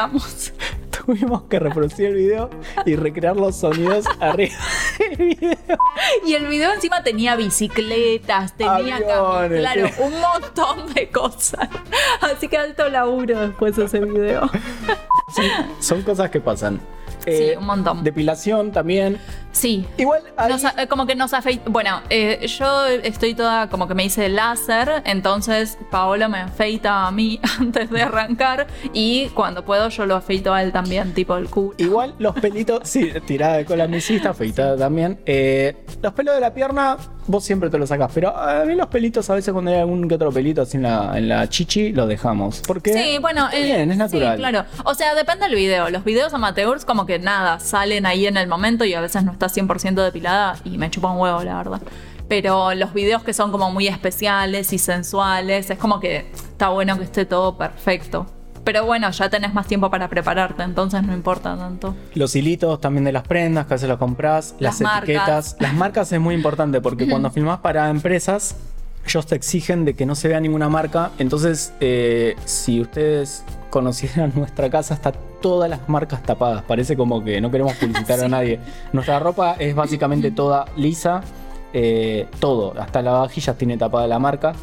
Tuvimos 1.10 1.42
que 1.50 1.58
reproducir 1.58 2.06
el 2.06 2.14
video 2.14 2.52
y 2.86 2.96
recrear 2.96 3.36
los 3.36 3.56
sonidos 3.56 4.06
arriba 4.20 4.54
del 5.00 5.16
video. 5.18 5.58
Y 6.24 6.36
el 6.36 6.46
video 6.46 6.72
encima 6.72 7.02
tenía 7.02 7.36
bicicletas, 7.36 8.54
tenía 8.54 8.98
Aviones, 8.98 9.60
claro, 9.60 9.88
sí. 9.88 9.94
un 10.04 10.14
montón 10.22 10.94
de 10.94 11.10
cosas. 11.10 11.68
Así 12.22 12.48
que 12.48 12.58
alto 12.58 12.88
laburo 12.90 13.40
después 13.40 13.76
de 13.76 13.86
ese 13.86 14.02
video. 14.02 14.52
Sí, 15.36 15.42
son 15.80 16.04
cosas 16.04 16.30
que 16.30 16.42
pasan. 16.42 16.80
Eh, 17.30 17.50
Sí, 17.52 17.58
un 17.58 17.66
montón. 17.66 18.04
Depilación 18.04 18.72
también. 18.72 19.20
Sí. 19.52 19.86
Igual 19.98 20.22
Nos 20.48 20.64
eh, 20.64 20.88
como 20.88 21.06
que 21.06 21.16
nos 21.16 21.34
afeita. 21.34 21.70
Bueno, 21.70 22.02
eh, 22.10 22.46
yo 22.48 22.86
estoy 22.88 23.34
toda 23.34 23.70
como 23.70 23.88
que 23.88 23.94
me 23.96 24.06
hice 24.06 24.30
láser, 24.30 25.02
entonces 25.06 25.78
Paolo 25.90 26.30
me 26.30 26.40
afeita 26.40 27.08
a 27.08 27.12
mí 27.12 27.40
antes 27.60 27.90
de 27.90 28.02
arrancar 28.02 28.68
y 28.94 29.28
cuando 29.30 29.66
puedo 29.66 29.90
yo 29.90 30.06
lo 30.06 30.16
afeito 30.16 30.54
a 30.54 30.64
él 30.64 30.72
también, 30.72 31.14
tipo 31.14 31.36
el 31.38 31.50
culo. 31.50 31.74
Igual 31.78 32.16
los 32.20 32.36
pelitos, 32.36 32.82
sí, 32.84 33.12
tirada 33.26 33.58
de 33.58 33.66
cola 33.66 33.88
misista, 33.88 34.30
afeitada 34.30 34.78
también. 34.78 35.20
Eh, 35.26 35.84
los 36.02 36.14
pelos 36.14 36.36
de 36.36 36.42
la 36.42 36.54
pierna, 36.54 36.98
vos 37.30 37.44
siempre 37.44 37.70
te 37.70 37.78
los 37.78 37.90
sacás, 37.90 38.12
pero 38.14 38.36
a 38.36 38.66
mí 38.66 38.74
los 38.76 38.88
pelitos, 38.88 39.30
a 39.30 39.36
veces 39.36 39.54
cuando 39.54 39.70
hay 39.72 39.78
algún 39.78 40.08
que 40.08 40.16
otro 40.16 40.32
pelito 40.32 40.64
así 40.64 40.78
en 40.78 40.84
la, 40.84 41.16
en 41.16 41.30
la 41.30 41.48
chichi, 41.48 41.92
los 41.94 42.08
dejamos. 42.08 42.62
Porque 42.66 42.92
Sí, 42.92 43.18
bueno, 43.20 43.46
está 43.46 43.58
el- 43.58 43.64
bien, 43.66 43.92
es 43.92 43.98
natural. 43.98 44.36
Sí, 44.36 44.40
claro. 44.40 44.66
O 44.84 44.96
sea, 44.96 45.14
depende 45.14 45.46
del 45.46 45.56
video. 45.56 45.90
Los 45.92 46.04
videos 46.04 46.34
amateurs, 46.34 46.86
como 46.86 47.06
que 47.06 47.20
nada, 47.20 47.60
salen 47.60 48.06
ahí 48.08 48.26
en 48.26 48.36
el 48.38 48.48
momento 48.48 48.84
y 48.84 48.96
a 48.96 49.02
veces 49.02 49.24
no 49.24 49.32
está 49.32 49.48
100% 49.48 50.04
depilada 50.04 50.58
y 50.66 50.78
me 50.80 50.90
chupa 50.90 51.12
un 51.12 51.20
huevo, 51.20 51.44
la 51.44 51.58
verdad. 51.58 51.82
Pero 52.28 52.74
los 52.74 52.94
videos 52.94 53.24
que 53.24 53.34
son 53.34 53.52
como 53.52 53.72
muy 53.72 53.88
especiales 53.88 54.74
y 54.74 54.78
sensuales, 54.80 55.70
es 55.70 55.78
como 55.78 56.00
que 56.00 56.30
está 56.34 56.70
bueno 56.70 56.98
que 56.98 57.04
esté 57.04 57.26
todo 57.26 57.58
perfecto. 57.58 58.26
Pero 58.64 58.86
bueno, 58.86 59.10
ya 59.12 59.30
tenés 59.30 59.54
más 59.54 59.68
tiempo 59.68 59.90
para 59.90 60.10
prepararte, 60.10 60.64
entonces 60.64 61.04
no 61.04 61.14
importa 61.14 61.56
tanto. 61.58 61.96
Los 62.14 62.36
hilitos 62.36 62.80
también 62.82 63.04
de 63.04 63.12
las 63.12 63.24
prendas, 63.24 63.66
que 63.66 63.74
a 63.74 63.76
veces 63.76 63.90
los 63.90 63.98
compras, 63.98 64.56
las, 64.60 64.80
Las 64.80 64.98
etiquetas. 65.00 65.58
Las 65.60 65.74
marcas 65.74 66.12
es 66.12 66.20
muy 66.20 66.36
importante 66.36 66.82
porque 66.82 67.08
cuando 67.10 67.32
filmás 67.32 67.60
para 67.60 67.90
empresas, 67.90 68.56
ellos 69.06 69.26
te 69.26 69.36
exigen 69.36 69.86
de 69.86 69.96
que 69.96 70.06
no 70.06 70.16
se 70.16 70.28
vea 70.28 70.40
ninguna 70.40 70.70
marca. 70.70 71.12
Entonces, 71.18 71.74
eh, 71.80 72.36
si 72.46 72.82
ustedes 72.82 73.44
conocieran 73.70 74.34
nuestra 74.36 74.70
casa, 74.70 74.94
está 74.94 75.12
todas 75.12 75.70
las 75.70 75.88
marcas 75.88 76.22
tapadas. 76.24 76.64
Parece 76.64 76.96
como 76.96 77.24
que 77.24 77.42
no 77.42 77.50
queremos 77.52 77.74
publicitar 77.74 78.20
a 78.24 78.28
nadie. 78.30 78.60
Nuestra 78.94 79.20
ropa 79.20 79.56
es 79.58 79.74
básicamente 79.76 80.32
toda 80.32 80.66
lisa, 80.76 81.22
eh, 81.74 82.28
todo. 82.40 82.74
Hasta 82.80 83.02
la 83.02 83.12
vajilla 83.12 83.54
tiene 83.54 83.78
tapada 83.78 84.08
la 84.08 84.20
marca. 84.20 84.54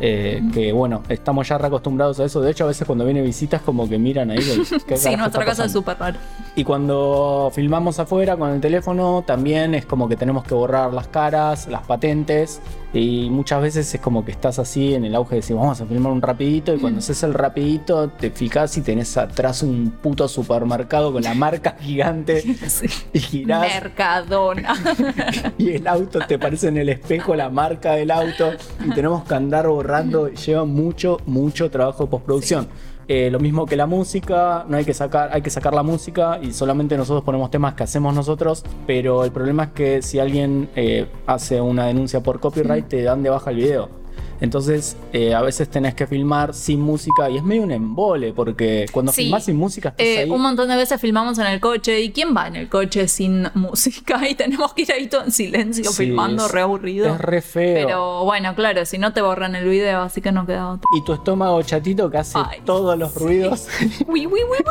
Eh, 0.00 0.42
que 0.52 0.72
bueno, 0.72 1.02
estamos 1.08 1.48
ya 1.48 1.58
reacostumbrados 1.58 2.20
a 2.20 2.24
eso. 2.24 2.40
De 2.40 2.50
hecho, 2.50 2.64
a 2.64 2.68
veces 2.68 2.86
cuando 2.86 3.04
viene 3.04 3.22
visitas, 3.22 3.62
como 3.62 3.88
que 3.88 3.98
miran 3.98 4.30
ahí. 4.30 4.38
¿qué 4.86 4.96
Sí, 4.96 5.16
nuestra 5.16 5.44
casa 5.44 5.64
es 5.64 5.72
súper 5.72 5.98
rara. 5.98 6.18
Y 6.56 6.64
cuando 6.64 7.50
filmamos 7.54 7.98
afuera 7.98 8.36
con 8.36 8.50
el 8.50 8.60
teléfono, 8.60 9.24
también 9.26 9.74
es 9.74 9.86
como 9.86 10.08
que 10.08 10.16
tenemos 10.16 10.44
que 10.44 10.54
borrar 10.54 10.92
las 10.92 11.08
caras, 11.08 11.68
las 11.68 11.82
patentes. 11.86 12.60
Y 12.94 13.28
muchas 13.28 13.60
veces 13.60 13.92
es 13.92 14.00
como 14.00 14.24
que 14.24 14.30
estás 14.30 14.60
así 14.60 14.94
en 14.94 15.04
el 15.04 15.16
auge 15.16 15.34
de 15.34 15.40
decir, 15.40 15.56
vamos 15.56 15.80
a 15.80 15.86
filmar 15.86 16.12
un 16.12 16.22
rapidito. 16.22 16.72
Y 16.72 16.78
cuando 16.78 17.00
haces 17.00 17.24
el 17.24 17.34
rapidito, 17.34 18.08
te 18.08 18.30
fijas 18.30 18.78
y 18.78 18.82
tenés 18.82 19.16
atrás 19.16 19.64
un 19.64 19.90
puto 20.00 20.28
supermercado 20.28 21.12
con 21.12 21.24
la 21.24 21.34
marca 21.34 21.76
gigante. 21.80 22.42
Sí. 22.64 22.86
Y 23.12 23.18
girás. 23.18 23.60
Mercadona. 23.60 24.74
y 25.58 25.70
el 25.70 25.86
auto 25.86 26.20
te 26.26 26.38
parece 26.38 26.68
en 26.68 26.78
el 26.78 26.88
espejo 26.88 27.34
la 27.34 27.50
marca 27.50 27.92
del 27.92 28.10
auto 28.10 28.52
y 28.84 28.90
tenemos 28.90 29.24
que 29.24 29.34
andar 29.34 29.68
borrando, 29.68 30.28
lleva 30.28 30.64
mucho, 30.64 31.18
mucho 31.26 31.70
trabajo 31.70 32.04
de 32.04 32.10
postproducción. 32.10 32.68
Eh, 33.08 33.30
lo 33.30 33.38
mismo 33.38 33.66
que 33.66 33.76
la 33.76 33.86
música, 33.86 34.64
no 34.68 34.76
hay 34.76 34.84
que 34.84 34.94
sacar, 34.94 35.30
hay 35.32 35.42
que 35.42 35.50
sacar 35.50 35.74
la 35.74 35.82
música 35.82 36.38
y 36.42 36.52
solamente 36.52 36.96
nosotros 36.96 37.24
ponemos 37.24 37.50
temas 37.50 37.74
que 37.74 37.82
hacemos 37.82 38.14
nosotros, 38.14 38.64
pero 38.86 39.24
el 39.24 39.32
problema 39.32 39.64
es 39.64 39.70
que 39.70 40.02
si 40.02 40.18
alguien 40.18 40.70
eh, 40.76 41.06
hace 41.26 41.60
una 41.60 41.86
denuncia 41.86 42.20
por 42.20 42.40
copyright 42.40 42.88
te 42.88 43.02
dan 43.02 43.22
de 43.22 43.30
baja 43.30 43.50
el 43.50 43.56
video. 43.56 44.03
Entonces, 44.40 44.96
eh, 45.12 45.34
a 45.34 45.42
veces 45.42 45.68
tenés 45.68 45.94
que 45.94 46.06
filmar 46.06 46.54
sin 46.54 46.80
música 46.80 47.30
y 47.30 47.36
es 47.38 47.42
medio 47.42 47.62
un 47.62 47.70
embole, 47.72 48.32
porque 48.32 48.86
cuando 48.92 49.12
Sí. 49.12 49.22
filmás 49.22 49.44
sin 49.44 49.56
música 49.56 49.90
estás 49.90 50.06
Eh, 50.06 50.18
ahí. 50.20 50.30
un 50.30 50.40
montón 50.42 50.68
de 50.68 50.76
veces 50.76 51.00
filmamos 51.00 51.38
en 51.38 51.46
el 51.46 51.60
coche. 51.60 52.00
¿Y 52.00 52.10
quién 52.12 52.34
va 52.36 52.48
en 52.48 52.56
el 52.56 52.68
coche 52.68 53.08
sin 53.08 53.48
música? 53.54 54.28
Y 54.28 54.34
tenemos 54.34 54.72
que 54.74 54.82
ir 54.82 54.92
ahí 54.92 55.06
todo 55.08 55.24
en 55.24 55.32
silencio 55.32 55.84
Sí, 55.90 56.04
filmando, 56.06 56.46
es- 56.46 56.52
re 56.52 56.60
aburrido. 56.62 57.06
Es 57.14 57.20
re 57.20 57.40
feo. 57.42 57.86
Pero 57.86 58.24
bueno, 58.24 58.54
claro, 58.54 58.84
si 58.86 58.98
no 58.98 59.12
te 59.12 59.20
borran 59.22 59.54
el 59.54 59.68
video, 59.68 60.02
así 60.02 60.20
que 60.20 60.32
no 60.32 60.46
queda 60.46 60.70
otro. 60.70 60.84
Y 60.96 61.04
tu 61.04 61.12
estómago 61.14 61.62
chatito 61.62 62.10
que 62.10 62.18
hace 62.18 62.38
Ay, 62.38 62.60
todos 62.64 62.98
los 62.98 63.14
ruidos. 63.14 63.68
Uy, 64.06 64.26
uy, 64.26 64.32
uy, 64.32 64.40
uy, 64.42 64.58
uy. 64.58 64.64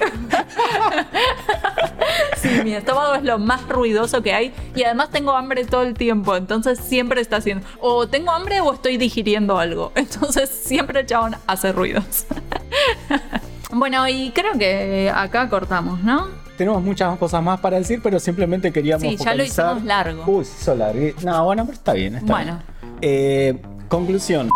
Sí, 2.40 2.48
mi 2.64 2.72
estómago 2.74 3.14
es 3.14 3.22
lo 3.22 3.38
más 3.38 3.68
ruidoso 3.68 4.22
que 4.22 4.32
hay 4.32 4.52
y 4.74 4.82
además 4.84 5.10
tengo 5.10 5.32
hambre 5.36 5.64
todo 5.64 5.82
el 5.82 5.94
tiempo, 5.94 6.36
entonces 6.36 6.78
siempre 6.78 7.20
está 7.20 7.36
haciendo 7.36 7.66
o 7.80 8.06
tengo 8.08 8.30
hambre 8.30 8.60
o 8.60 8.72
estoy 8.72 8.96
digiriendo 8.96 9.58
algo, 9.58 9.92
entonces 9.94 10.48
siempre 10.48 11.00
el 11.00 11.06
chabón 11.06 11.36
hace 11.46 11.72
ruidos. 11.72 12.26
Bueno, 13.72 14.08
y 14.08 14.30
creo 14.32 14.54
que 14.58 15.12
acá 15.14 15.48
cortamos, 15.48 16.00
¿no? 16.02 16.26
Tenemos 16.58 16.82
muchas 16.82 17.16
cosas 17.18 17.40
más 17.40 17.60
para 17.60 17.78
decir, 17.78 18.00
pero 18.02 18.18
simplemente 18.18 18.72
queríamos 18.72 19.02
Sí, 19.02 19.16
ya 19.16 19.32
lo 19.34 19.44
hicimos 19.44 19.84
largo. 19.84 20.24
Uy, 20.26 20.44
se 20.44 20.60
hizo 20.60 20.74
largo. 20.74 21.00
No, 21.22 21.44
bueno, 21.44 21.64
pero 21.64 21.74
está 21.76 21.92
bien. 21.92 22.16
está 22.16 22.26
Bueno. 22.32 22.60
bien. 22.80 22.98
Eh, 23.00 23.62
conclusión. 23.88 24.50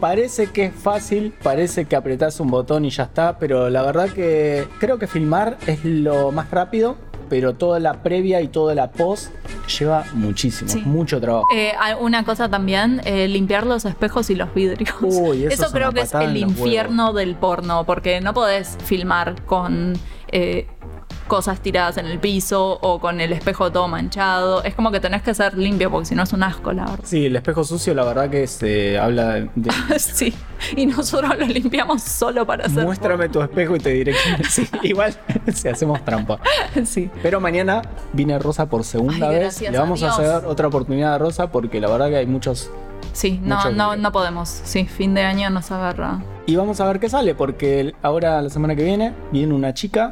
Parece 0.00 0.46
que 0.46 0.64
es 0.66 0.74
fácil, 0.74 1.34
parece 1.42 1.84
que 1.84 1.94
apretás 1.94 2.40
un 2.40 2.50
botón 2.50 2.84
y 2.86 2.90
ya 2.90 3.02
está, 3.04 3.38
pero 3.38 3.68
la 3.68 3.82
verdad 3.82 4.08
que 4.08 4.66
creo 4.80 4.98
que 4.98 5.06
filmar 5.06 5.58
es 5.66 5.84
lo 5.84 6.32
más 6.32 6.50
rápido, 6.50 6.96
pero 7.28 7.54
toda 7.54 7.78
la 7.80 8.02
previa 8.02 8.40
y 8.40 8.48
toda 8.48 8.74
la 8.74 8.90
post 8.90 9.32
lleva 9.78 10.04
muchísimo, 10.14 10.70
Sí. 10.70 10.82
mucho 10.84 11.20
trabajo. 11.20 11.46
Eh, 11.54 11.72
una 12.00 12.24
cosa 12.24 12.48
también, 12.48 13.00
eh, 13.04 13.28
limpiar 13.28 13.66
los 13.66 13.84
espejos 13.84 14.30
y 14.30 14.34
los 14.34 14.52
vidrios. 14.54 14.94
Uy, 15.00 15.44
eso 15.44 15.66
es 15.66 15.72
creo 15.72 15.92
que 15.92 16.00
es 16.00 16.14
el 16.14 16.36
infierno 16.36 17.12
del 17.12 17.34
porno, 17.36 17.84
porque 17.84 18.20
no 18.20 18.34
podés 18.34 18.76
filmar 18.84 19.42
con 19.44 19.94
eh, 20.30 20.66
cosas 21.28 21.60
tiradas 21.60 21.98
en 21.98 22.06
el 22.06 22.18
piso 22.18 22.78
o 22.82 22.98
con 22.98 23.20
el 23.20 23.32
espejo 23.32 23.70
todo 23.70 23.86
manchado. 23.86 24.64
Es 24.64 24.74
como 24.74 24.90
que 24.90 24.98
tenés 24.98 25.22
que 25.22 25.34
ser 25.34 25.56
limpio, 25.56 25.90
porque 25.90 26.06
si 26.06 26.14
no 26.14 26.24
es 26.24 26.32
un 26.32 26.42
asco, 26.42 26.72
la 26.72 26.86
verdad. 26.86 27.04
Sí, 27.04 27.26
el 27.26 27.36
espejo 27.36 27.62
sucio, 27.62 27.94
la 27.94 28.04
verdad 28.04 28.28
que 28.28 28.46
se 28.46 28.98
habla 28.98 29.34
de. 29.54 29.70
sí, 29.98 30.34
y 30.76 30.86
nosotros 30.86 31.38
lo 31.38 31.46
limpiamos 31.46 32.02
solo 32.02 32.46
para 32.46 32.66
hacer. 32.66 32.84
Muéstrame 32.84 33.28
tu 33.28 33.40
espejo 33.40 33.76
y 33.76 33.78
te 33.78 33.90
diré 33.90 34.12
que 34.12 34.44
sí, 34.48 34.68
igual 34.82 35.14
si 35.54 35.68
hacemos 35.68 36.04
trampa. 36.04 36.40
Sí. 36.84 37.10
Pero 37.22 37.40
mañana 37.40 37.82
viene 38.12 38.38
Rosa 38.38 38.66
por 38.66 38.82
segunda 38.84 39.28
Ay, 39.28 39.38
vez. 39.40 39.60
Le 39.60 39.78
vamos 39.78 40.02
a, 40.02 40.06
Dios. 40.06 40.18
hacer 40.18 40.46
otra 40.46 40.68
oportunidad 40.68 41.14
a 41.14 41.18
Rosa 41.18 41.50
porque 41.50 41.80
la 41.80 41.88
verdad 41.88 42.08
que 42.08 42.16
hay 42.16 42.26
muchos. 42.26 42.70
Sí, 43.12 43.40
no, 43.42 43.70
no, 43.70 43.96
no 43.96 44.12
podemos. 44.12 44.48
Sí, 44.48 44.86
fin 44.86 45.14
de 45.14 45.22
año 45.22 45.50
nos 45.50 45.70
agarra. 45.70 46.22
Y 46.46 46.56
vamos 46.56 46.80
a 46.80 46.86
ver 46.86 46.98
qué 46.98 47.10
sale 47.10 47.34
porque 47.34 47.94
ahora 48.02 48.40
la 48.40 48.48
semana 48.48 48.74
que 48.74 48.84
viene 48.84 49.12
viene 49.32 49.54
una 49.54 49.74
chica. 49.74 50.10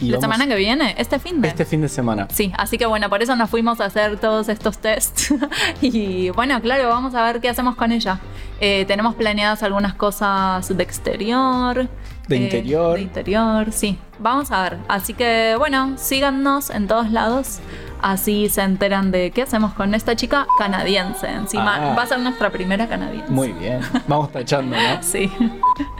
Y 0.00 0.10
La 0.10 0.18
vamos- 0.18 0.22
semana 0.36 0.46
que 0.46 0.56
viene, 0.58 0.94
este 0.98 1.18
fin 1.18 1.40
de. 1.40 1.48
Este 1.48 1.64
fin 1.64 1.80
de 1.80 1.88
semana. 1.88 2.28
Sí, 2.30 2.52
así 2.56 2.78
que 2.78 2.86
bueno, 2.86 3.08
por 3.08 3.22
eso 3.22 3.34
nos 3.36 3.50
fuimos 3.50 3.80
a 3.80 3.86
hacer 3.86 4.18
todos 4.18 4.48
estos 4.48 4.78
tests. 4.78 5.34
y 5.80 6.30
bueno, 6.30 6.60
claro, 6.60 6.88
vamos 6.88 7.14
a 7.14 7.24
ver 7.24 7.40
qué 7.40 7.48
hacemos 7.48 7.74
con 7.76 7.92
ella. 7.92 8.20
Eh, 8.60 8.84
tenemos 8.86 9.14
planeadas 9.14 9.62
algunas 9.62 9.94
cosas 9.94 10.76
de 10.76 10.82
exterior. 10.82 11.88
De 12.28 12.36
eh, 12.36 12.40
interior. 12.44 12.94
De 12.96 13.02
interior, 13.02 13.72
sí. 13.72 13.98
Vamos 14.18 14.50
a 14.50 14.62
ver. 14.62 14.78
Así 14.88 15.14
que 15.14 15.54
bueno, 15.58 15.94
síganos 15.96 16.70
en 16.70 16.86
todos 16.86 17.10
lados. 17.10 17.58
Así 18.00 18.48
se 18.48 18.62
enteran 18.62 19.10
de 19.10 19.32
qué 19.32 19.42
hacemos 19.42 19.72
con 19.74 19.92
esta 19.94 20.14
chica 20.14 20.46
canadiense. 20.58 21.26
Encima 21.28 21.74
Ah. 21.92 21.94
va 21.96 22.02
a 22.02 22.06
ser 22.06 22.20
nuestra 22.20 22.50
primera 22.50 22.86
canadiense. 22.88 23.32
Muy 23.32 23.48
bien. 23.52 23.80
Vamos 24.06 24.30
tachando, 24.30 24.76
¿no? 24.76 24.82
Sí. 25.02 25.28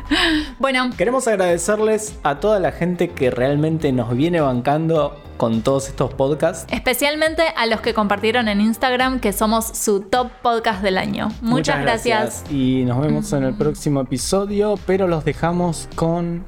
bueno, 0.58 0.90
Queremos 0.96 1.28
agradecerles 1.28 2.18
a 2.22 2.40
toda 2.40 2.60
la 2.60 2.72
gente 2.72 3.10
que 3.10 3.30
realmente 3.30 3.92
nos 3.92 4.16
viene 4.16 4.40
bancando 4.40 5.20
con 5.36 5.62
todos 5.62 5.88
estos 5.88 6.12
podcasts. 6.14 6.66
especialmente 6.72 7.42
a 7.56 7.66
los 7.66 7.80
que 7.80 7.94
compartieron 7.94 8.48
en 8.48 8.60
Instagram 8.60 9.20
que 9.20 9.32
somos 9.32 9.66
su 9.66 10.00
top 10.00 10.30
podcast 10.42 10.82
del 10.82 10.98
año. 10.98 11.28
Muchas, 11.40 11.80
gracias. 11.80 12.44
Y 12.50 12.84
nos 12.84 13.00
vemos 13.00 13.32
en 13.32 13.44
el 13.44 13.54
próximo 13.54 14.00
episodio, 14.00 14.74
pero 14.86 15.06
los 15.06 15.24
dejamos 15.24 15.88
con 15.94 16.44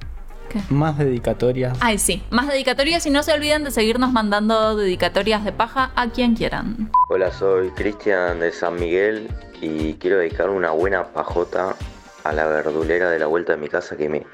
¿Qué? 0.49 0.61
más 0.71 0.99
dedicatorias. 0.99 1.79
Ay, 1.81 1.99
sí. 1.99 2.25
Más 2.31 2.49
dedicatorias 2.49 3.07
y 3.07 3.11
no 3.11 3.23
se 3.23 3.33
olviden 3.33 3.63
de 3.63 3.71
seguirnos 3.71 4.13
mandando 4.13 4.77
dedicatorias 4.77 5.45
de 5.45 5.53
paja 5.53 5.93
a 5.95 6.09
quien 6.09 6.35
quieran. 6.35 6.91
Hola, 7.11 7.31
soy 7.31 7.71
Cristian 7.71 8.41
de 8.41 8.51
San 8.51 8.75
Miguel 8.75 9.29
y 9.61 9.95
quiero 9.95 10.19
dedicar 10.19 10.51
una 10.51 10.71
buena 10.73 11.05
pajota 11.05 11.77
a 12.25 12.33
la 12.33 12.47
verdulera 12.47 13.11
de 13.11 13.19
la 13.19 13.27
vuelta 13.27 13.53
de 13.53 13.59
mi 13.59 13.69
casa 13.69 13.97
que 13.97 14.09
me, 14.09 14.25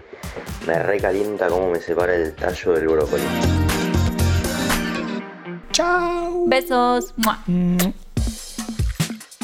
me 0.67 0.83
recalienta 0.83 1.49
cómo 1.49 1.71
me 1.71 1.81
separa 1.81 2.15
el 2.15 2.35
tallo 2.35 2.73
del 2.73 2.89
brócoli. 2.89 3.23
¡Chao! 5.73 6.47
Besos. 6.47 7.15
¡Mua! 7.17 7.43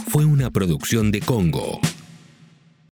Fue 0.08 0.24
una 0.24 0.50
producción 0.50 1.10
de 1.10 1.20
Congo. 1.20 1.80